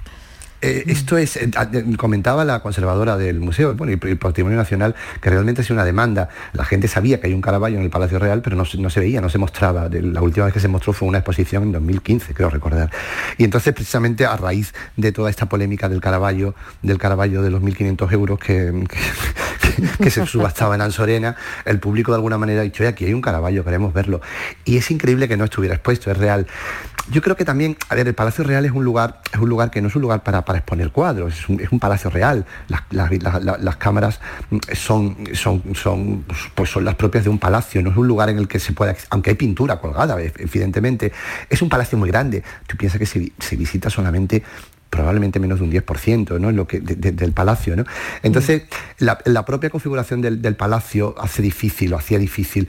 [0.62, 4.56] Eh, esto es, eh, a- eh, comentaba la conservadora del museo bueno, y el Patrimonio
[4.58, 6.28] Nacional, que realmente es una demanda.
[6.54, 8.88] La gente sabía que hay un Caravaggio en el Palacio Real, pero no, se- no
[8.90, 9.88] se veía, no se mostraba.
[9.90, 12.90] La última vez que se mostró fue una exposición en 2015, creo recordar.
[13.38, 17.60] Y entonces, precisamente a raíz de toda esta polémica del Caravaggio, del Caravaggio de los
[17.62, 22.64] 1.500 euros que, que, que se subastaba en Ansorena, el público de alguna manera ha
[22.64, 24.20] dicho, "Oye, aquí hay un Caravaggio, queremos verlo.
[24.64, 26.46] Y es increíble que no estuviera expuesto, es real.
[27.08, 29.70] Yo creo que también, a ver, el Palacio Real es un lugar, es un lugar
[29.70, 32.46] que no es un lugar para, para exponer cuadros, es un, palacio real.
[32.68, 34.20] Las, cámaras
[34.72, 36.24] son, son, son,
[36.54, 38.72] pues son las propias de un palacio, no es un lugar en el que se
[38.72, 41.12] pueda, aunque hay pintura colgada, e- evidentemente,
[41.50, 42.42] es un palacio muy grande.
[42.66, 44.42] Tú piensas que se, se visita solamente
[44.88, 46.52] probablemente menos de un 10%, ¿no?
[46.52, 47.84] Lo que, de- de- del palacio, ¿no?
[48.22, 48.62] Entonces,
[48.98, 52.68] la, propia configuración del, palacio hace difícil, o hacía difícil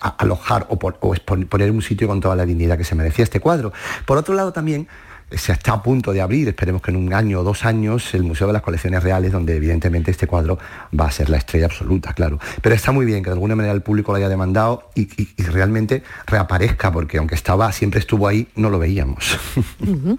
[0.00, 1.14] alojar o, o
[1.48, 3.72] poner un sitio con toda la dignidad que se merecía este cuadro.
[4.06, 4.88] Por otro lado, también
[5.30, 8.22] se está a punto de abrir, esperemos que en un año o dos años, el
[8.22, 10.58] Museo de las Colecciones Reales, donde evidentemente este cuadro
[10.98, 12.38] va a ser la estrella absoluta, claro.
[12.62, 15.28] Pero está muy bien que de alguna manera el público lo haya demandado y, y-
[15.36, 19.36] y realmente reaparezca, porque aunque estaba, siempre estuvo ahí, no lo veíamos.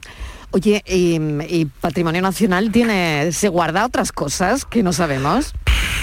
[0.52, 1.20] Oye, y,
[1.54, 5.54] y Patrimonio Nacional tiene, se guarda otras cosas que no sabemos.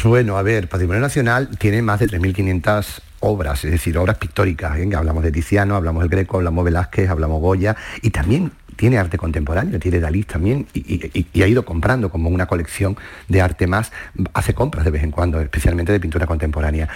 [0.04, 4.76] Bueno, a ver, Patrimonio Nacional tiene más de 3.500 obras, es decir, obras pictóricas.
[4.78, 4.88] ¿eh?
[4.94, 8.52] Hablamos de Tiziano, hablamos del Greco, hablamos Velázquez, hablamos Goya y también
[8.84, 13.66] tiene arte contemporáneo, tiene Dalí también y, ha ido comprando como una colección de arte
[13.66, 13.92] más,
[14.34, 16.86] hace compras de vez en cuando, especialmente de pintura contemporánea.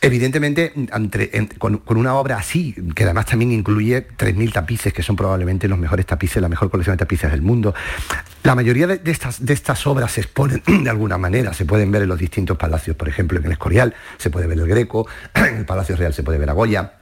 [0.00, 5.04] Evidentemente, entre- en- con, con una obra así, que además también incluye 3.000 tapices, que
[5.04, 7.72] son probablemente los mejores tapices, la mejor colección de tapices del mundo,
[8.42, 11.92] la mayoría de, de estas, de estas obras se exponen de alguna manera, se pueden
[11.92, 15.06] ver en los distintos palacios, por ejemplo, en el Escorial se puede ver el Greco,
[15.34, 16.94] en el Palacio Real se puede ver a Goya,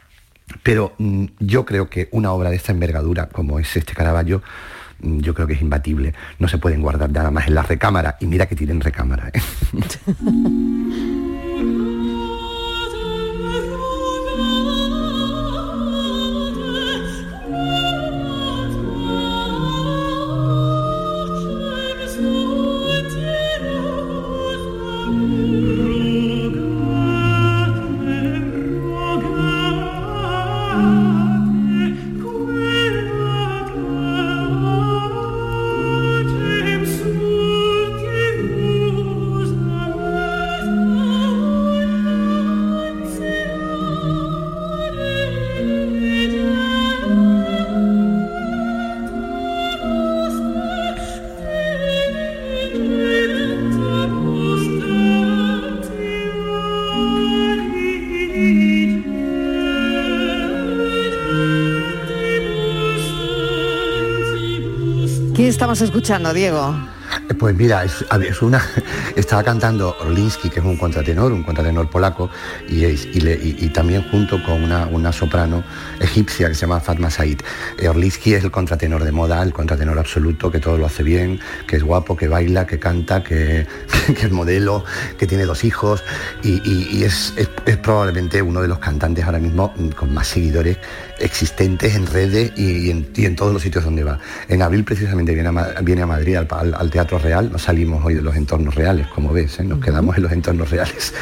[0.63, 4.43] pero mm, yo creo que una obra de esta envergadura, como es este Caravaggio,
[5.01, 6.15] mm, yo creo que es imbatible.
[6.39, 8.17] No se pueden guardar nada más en la recámara.
[8.21, 9.31] Y mira que tienen recámara.
[9.33, 9.41] ¿eh?
[65.77, 66.96] estamos escuchando, Diego?
[67.35, 68.65] Pues mira, es, una,
[69.17, 72.31] estaba cantando Orlinsky, que es un contratenor, un contratenor polaco,
[72.69, 75.65] y, también junto con una, soprano
[76.01, 77.41] egipcia que se llama Fatma Said.
[77.79, 81.41] Eh, Orlinsky es el contratenor de moda, el contratenor absoluto, que todo lo hace bien,
[81.67, 83.67] que es guapo, que baila, que canta, que,
[84.09, 84.85] es modelo,
[85.19, 86.05] que tiene dos hijos,
[86.45, 87.35] y, es,
[87.83, 90.79] probablemente uno de los cantantes ahora mismo mm, con más seguidores
[91.19, 94.19] existentes en redes y, en, todos los sitios donde va.
[94.49, 98.23] En abril precisamente viene a, viene a Madrid al Teatro Real, no salimos hoy de
[98.23, 99.65] los entornos reales, como ves, ¿eh?
[99.65, 101.13] nos quedamos en los entornos reales.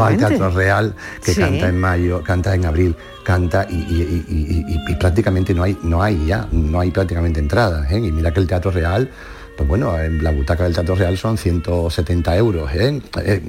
[0.00, 0.16] Va al.
[0.16, 0.94] Teatro Real,
[1.24, 1.40] que Sí.
[1.40, 5.62] canta en mayo, canta en abril, canta y, y- y- y- y- y prácticamente no
[5.62, 7.90] hay, no hay ya, no hay prácticamente entradas.
[7.92, 7.98] ¿eh?
[7.98, 9.10] Y mira que el Teatro Real
[9.56, 13.02] pues bueno, en la butaca del Teatro Real son 170 euros, ¿eh?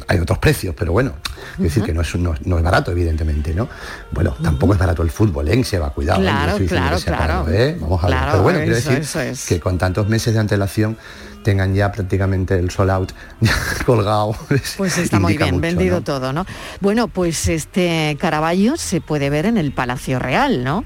[0.07, 1.13] Hay otros precios, pero bueno,
[1.57, 3.69] es decir, que no es, no, no es barato, evidentemente, ¿no?
[4.11, 5.63] Bueno, tampoco es barato el fútbol, ¿eh?
[5.63, 6.19] Se va, cuidado.
[6.19, 7.43] Claro, claro, claro.
[7.45, 7.77] caro, ¿eh?
[7.79, 8.17] Vamos a ver.
[8.31, 9.45] Pero bueno, quiero decir es.
[9.45, 10.97] que con tantos meses de antelación
[11.43, 13.11] tengan ya prácticamente el sold out
[13.41, 13.53] ya
[13.85, 14.35] colgado.
[14.77, 16.03] Pues está muy bien, mucho, vendido ¿no?
[16.03, 16.45] todo, ¿no?
[16.81, 20.85] Bueno, pues este Caravaggio se puede ver en el Palacio Real, ¿no?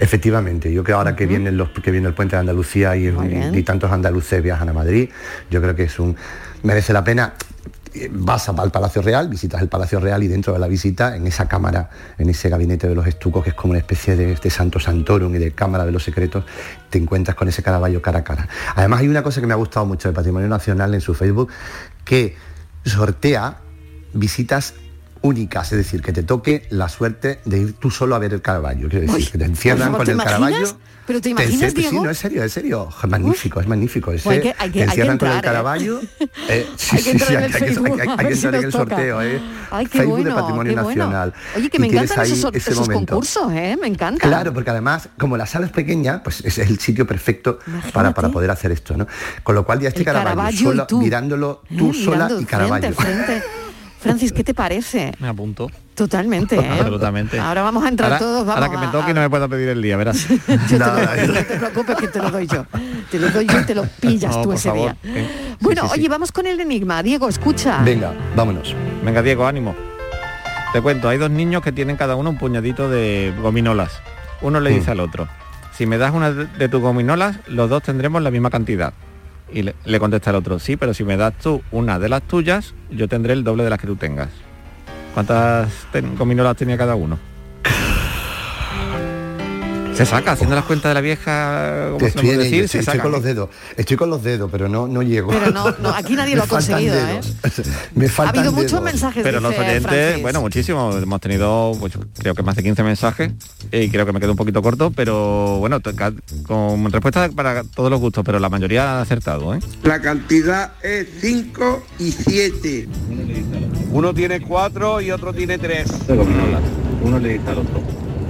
[0.00, 3.12] Efectivamente, yo creo ahora que viene los que viene el puente de Andalucía y,
[3.52, 5.10] y tantos andaluces viajan a Madrid,
[5.50, 6.16] yo creo que es un
[6.62, 7.34] merece la pena.
[7.94, 11.26] Eh, Vas al Palacio Real, visitas el Palacio Real y dentro de la visita, en
[11.26, 14.50] esa cámara, en ese gabinete de los estucos, que es como una especie de, de
[14.50, 16.44] Santo Santorum y de Cámara de los Secretos,
[16.90, 18.48] te encuentras con ese Caravaggio cara a cara.
[18.74, 21.48] Además hay una cosa que me ha gustado mucho de Patrimonio Nacional en su Facebook,
[22.04, 22.36] que
[22.84, 23.58] sortea
[24.12, 24.74] visitas
[25.20, 28.42] únicas, es decir, que te toque la suerte de ir tú solo a ver el
[28.42, 30.18] Caravaggio, quiero decir, que te encierran con ¿te el?
[30.18, 30.66] Caravaggio.
[31.08, 32.04] ¿Pero te imaginas, encierran- sí, Diego?
[32.04, 34.12] no, es serio, es serio, es magnífico, es magnífico.
[34.12, 35.40] Ese, Pues hay que- hay que- te hay que encierran con el ¿eh?
[35.40, 36.00] Caravaggio.
[36.48, 39.40] eh, sí, Hay que sí, entrar sí, hay, que- entrar en el sorteo, ¿eh?
[39.70, 41.04] Ay, qué Facebook bueno, de Patrimonio qué bueno.
[41.06, 41.34] Nacional.
[41.56, 43.76] Oye, que me encantan esos, ese esos concursos, ¿eh?
[43.80, 44.28] Me encanta.
[44.28, 47.58] Claro, porque además, como la sala es pequeña, pues es el sitio perfecto
[47.92, 49.06] para, para poder hacer esto, ¿no?
[49.42, 50.04] Con lo cual ya este
[50.62, 51.00] sola- tú.
[51.00, 52.04] mirándolo tú ¿Eh?
[52.04, 52.94] sola y Caravaggio.
[54.00, 55.12] Francis, ¿qué te parece?
[55.18, 55.70] Me apunto.
[55.94, 56.68] Totalmente, ¿eh?
[56.70, 57.38] Absolutamente.
[57.40, 59.48] Ahora vamos a entrar Ahora- todos, vamos Ahora que me toque a- no me pueda
[59.48, 60.28] pedir el día, verás.
[60.28, 60.86] Yo te lo
[61.34, 62.64] no te preocupes que te lo doy yo.
[63.10, 64.94] Te lo doy yo y te lo pillas No, tú ese favor.
[65.02, 65.14] día.
[65.14, 66.00] Eh, Bueno, sí, sí, sí.
[66.00, 67.02] oye, vamos con el enigma.
[67.02, 67.82] Diego, escucha.
[67.82, 68.74] Venga, vámonos.
[69.04, 69.74] Venga, Diego, ánimo.
[70.72, 73.90] Te cuento, hay dos niños que tienen cada uno un puñadito de gominolas.
[74.42, 75.26] Uno le dice al otro,
[75.74, 78.92] si me das una de tus gominolas, los dos tendremos la misma cantidad.
[79.52, 82.74] Y le, contesta el otro, sí, pero si me das tú una de las tuyas,
[82.90, 84.28] yo tendré el doble de las que tú tengas.
[85.14, 87.18] ¿Cuántas ten- gominolas tenía cada uno?
[89.98, 92.92] Se saca, haciendo las cuentas de la vieja, como Estoy, ello, decir, estoy, se estoy
[92.92, 93.02] saca.
[93.02, 95.30] con los dedos, estoy con los dedos, pero no, no llego.
[95.30, 97.06] Pero no, no, aquí nadie lo ha Me faltan conseguido, ¿eh?
[97.06, 97.32] dedos.
[97.94, 100.22] Me Ha habido muchos mensajes, Pero los oyentes, Francis.
[100.22, 100.92] bueno, muchísimo.
[100.96, 103.32] Hemos tenido, pues, creo que más de 15 mensajes
[103.72, 105.80] y creo que me quedo un poquito corto, pero bueno,
[106.46, 109.58] con respuestas para todos los gustos, pero la mayoría ha acertado, ¿eh?
[109.82, 112.88] La cantidad es 5 y 7.
[113.90, 116.06] Uno tiene cuatro y otro tiene tres.
[116.06, 116.62] De gominolas.
[117.02, 117.80] Uno le dice al otro,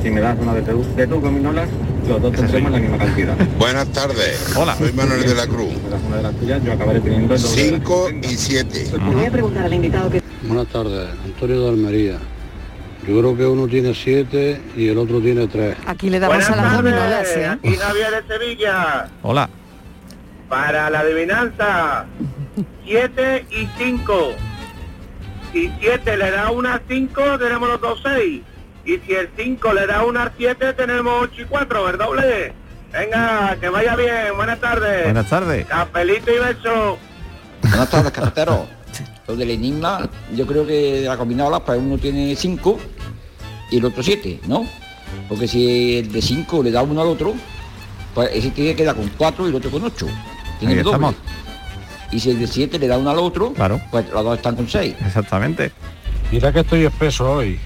[0.03, 1.69] si me das una de, tu, de tus gominolas,
[2.09, 3.35] los dos tendremos la misma cantidad.
[3.59, 4.57] Buenas tardes.
[4.57, 4.77] Hola.
[4.77, 5.71] Soy Manuel de la Cruz.
[5.71, 8.11] Si me das una de las tuyas, yo acabaré teniendo el doble de las 5
[8.23, 8.87] y 7.
[9.13, 10.23] Voy a preguntar al invitado que...
[10.43, 12.19] Buenas tardes, Antonio de Almería.
[13.07, 15.77] Yo creo que uno tiene siete y el otro tiene tres.
[15.87, 17.47] Aquí le damos a las gominolas, ¿eh?
[17.47, 19.09] Aquí Javier de Sevilla.
[19.23, 19.49] Hola.
[20.49, 22.07] Para la adivinanza,
[22.85, 24.33] 7 y 5.
[25.53, 28.43] Si 7 le da una 5, tenemos los dos 6.
[28.89, 32.53] Y si el 5 le da una 7, tenemos 8 y 4, ¿verdad, doble?
[32.91, 34.35] Venga, que vaya bien.
[34.35, 35.05] Buenas tardes.
[35.05, 35.67] Buenas tardes.
[35.67, 36.97] Capelito y beso.
[37.61, 38.67] Buenas tardes, cafetero.
[39.27, 42.79] Lo del enigma, yo creo que de la combinada, pues uno tiene 5
[43.71, 44.65] y el otro 7, ¿no?
[45.29, 47.35] Porque si el de 5 le da uno al otro,
[48.15, 50.07] pues ese tiene que quedar con 4 y el otro con 8.
[50.61, 50.97] Tiene Ahí el doble.
[51.09, 51.15] estamos.
[52.11, 53.79] Y si el de 7 le da uno al otro, Claro.
[53.91, 54.95] pues los dos están con 6.
[55.05, 55.73] Exactamente.
[56.33, 57.61] Mira que estoy espeso hoy.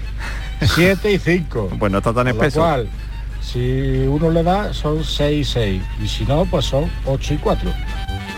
[0.67, 1.71] 7 y 5.
[1.79, 2.59] Pues no está tan Con lo espeso.
[2.61, 2.87] cual,
[3.41, 5.81] si uno le da, son 6 y 6.
[6.03, 7.71] Y si no, pues son 8 y 4.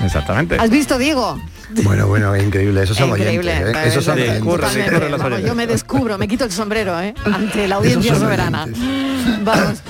[0.03, 0.57] Exactamente.
[0.59, 1.39] ¿Has visto, Diego?
[1.83, 3.51] Bueno, bueno, es increíble, esos son Increíble.
[3.51, 3.87] oyentes, ¿eh?
[3.87, 4.43] Esos son Eh, oyentes.
[4.53, 5.17] totalmente.
[5.17, 7.13] Vamos, yo me descubro, me quito el sombrero, ¿eh?
[7.25, 8.67] Ante la audiencia soberana.
[9.43, 9.81] Vamos.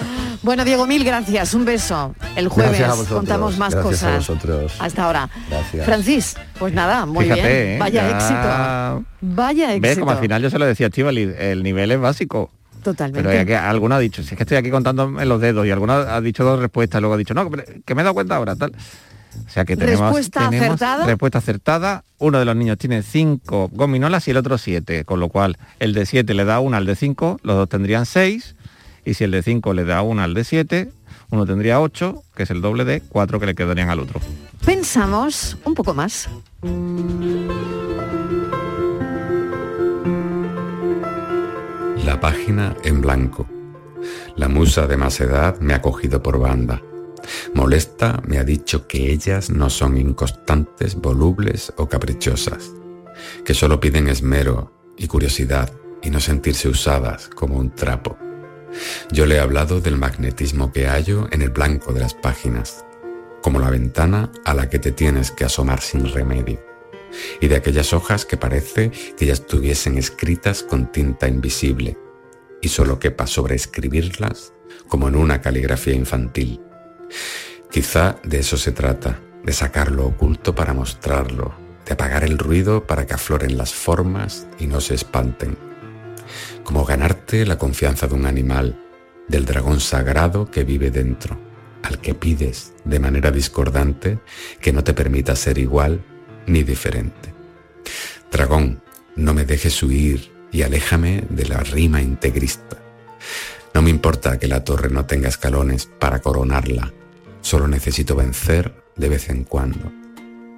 [0.45, 1.55] Bueno, Diego, mil gracias.
[1.55, 2.13] Un beso.
[2.35, 4.27] El jueves a contamos más gracias a cosas.
[4.27, 4.73] vosotros.
[4.79, 5.27] Hasta ahora.
[5.49, 5.85] Gracias.
[5.85, 7.53] Francis, pues nada, muy Fíjate, bien.
[7.55, 7.77] ¿eh?
[7.79, 9.05] Vaya Ya- éxito.
[9.21, 9.87] Vaya éxito.
[9.87, 9.97] ¿Ves?
[9.99, 12.51] Como al final yo se lo decía a Estivali, el nivel es básico.
[12.83, 13.27] Totalmente.
[13.27, 15.71] Pero que alguno ha dicho, si es que estoy aquí contando en los dedos y
[15.71, 18.35] alguno ha dicho dos respuestas, luego ha dicho, no, que- que me he dado cuenta
[18.35, 18.71] ahora, tal.
[18.71, 21.05] O sea que tenemos, Respuesta tenemos acertada.
[21.07, 22.03] respuesta acertada.
[22.19, 25.93] Uno de los niños tiene cinco gominolas y el otro siete, con lo cual el
[25.93, 28.55] de siete le da una al de cinco, los dos tendrían seis,
[29.05, 30.91] y si el de cinco le da una al de siete,
[31.29, 34.19] uno tendría ocho, que es el doble de cuatro que le quedarían al otro.
[34.65, 36.29] Pensamos un poco más.
[42.03, 43.47] La página en blanco.
[44.35, 46.81] La musa de más edad me ha cogido por banda.
[47.53, 52.71] Molesta me ha dicho que ellas no son inconstantes, volubles o caprichosas,
[53.43, 55.71] que solo piden esmero y curiosidad
[56.03, 58.17] y no sentirse usadas como un trapo.
[59.11, 62.85] Yo le he hablado del magnetismo que hallo en el blanco de las páginas,
[63.41, 66.59] como la ventana a la que te tienes que asomar sin remedio,
[67.39, 71.97] y de aquellas hojas que parece que ya estuviesen escritas con tinta invisible,
[72.61, 74.53] y solo quepa sobreescribirlas
[74.87, 76.61] como en una caligrafía infantil.
[77.69, 81.53] Quizá de eso se trata, de sacar lo oculto para mostrarlo,
[81.85, 85.64] de apagar el ruido para que afloren las formas y no se espanten.
[86.65, 88.81] Como ganarte la confianza de un animal,
[89.27, 91.39] del dragón sagrado que vive dentro,
[91.83, 94.17] al que pides de manera discordante
[94.59, 96.03] que no te permita ser igual
[96.47, 97.35] ni diferente.
[98.31, 98.81] Dragón,
[99.15, 102.77] no me dejes huir y aléjame de la rima integrista.
[103.75, 106.91] No me importa que la torre no tenga escalones para coronarla,
[107.41, 109.91] solo necesito vencer de vez en cuando.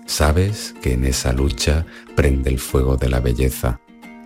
[0.06, 1.86] Sabes que en esa lucha
[2.16, 3.82] prende el fuego de la belleza,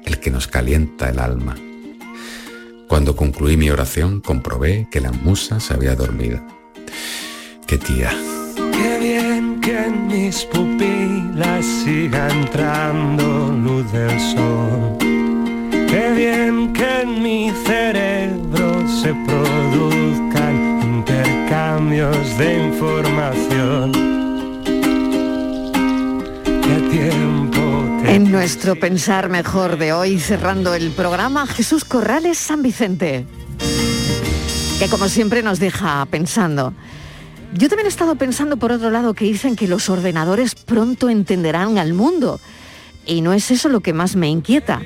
[0.06, 1.56] el que nos calienta el alma.
[2.92, 6.42] Cuando concluí mi oración comprobé que la musa se había dormido.
[7.66, 8.12] ¡Qué tía!
[8.74, 14.98] Qué bien que en mis pupilas siga entrando luz del sol.
[15.72, 23.92] Qué bien que en mi cerebro se produzcan intercambios de información.
[26.44, 26.78] Qué
[28.12, 33.26] En nuestro pensar mejor de hoy, cerrando el programa, Jesús Corrales San Vicente,
[34.80, 36.74] que como siempre nos deja pensando.
[37.54, 41.78] Yo también he estado pensando, por otro lado, que dicen que los ordenadores pronto entenderán
[41.78, 42.42] al mundo.
[43.06, 44.82] Y no es eso lo que más me inquieta.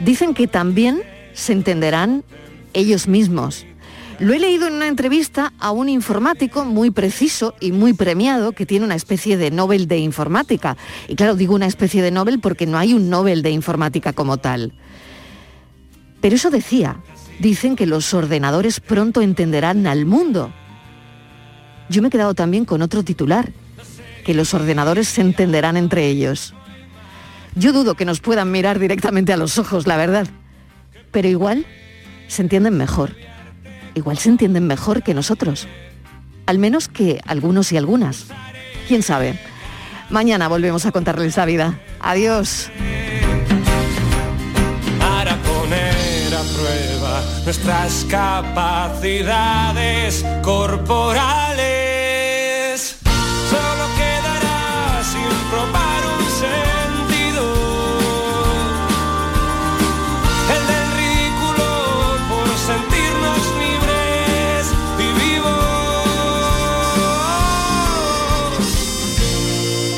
[0.00, 2.24] Dicen que también se entenderán
[2.72, 3.64] ellos mismos.
[4.20, 8.66] Lo he leído en una entrevista a un informático muy preciso y muy premiado que
[8.66, 10.76] tiene una especie de Nobel de informática.
[11.08, 14.36] Y claro, digo una especie de Nobel porque no hay un Nobel de informática como
[14.36, 14.74] tal.
[16.20, 16.98] Pero eso decía,
[17.38, 20.52] dicen que los ordenadores pronto entenderán al mundo.
[21.88, 23.50] Yo me he quedado también con otro titular,
[24.26, 26.52] que los ordenadores se entenderán entre ellos.
[27.54, 30.26] Yo dudo que nos puedan mirar directamente a los ojos, la verdad.
[31.10, 31.64] Pero igual
[32.28, 33.16] se entienden mejor.
[34.00, 35.68] Igual se entienden mejor que nosotros.
[36.46, 38.28] Al menos que algunos y algunas.
[38.88, 39.38] ¿Quién sabe?
[40.08, 41.78] Mañana volvemos a contarles la vida.
[42.00, 42.70] Adiós.
[44.98, 51.89] para poner a prueba nuestras capacidades corporales.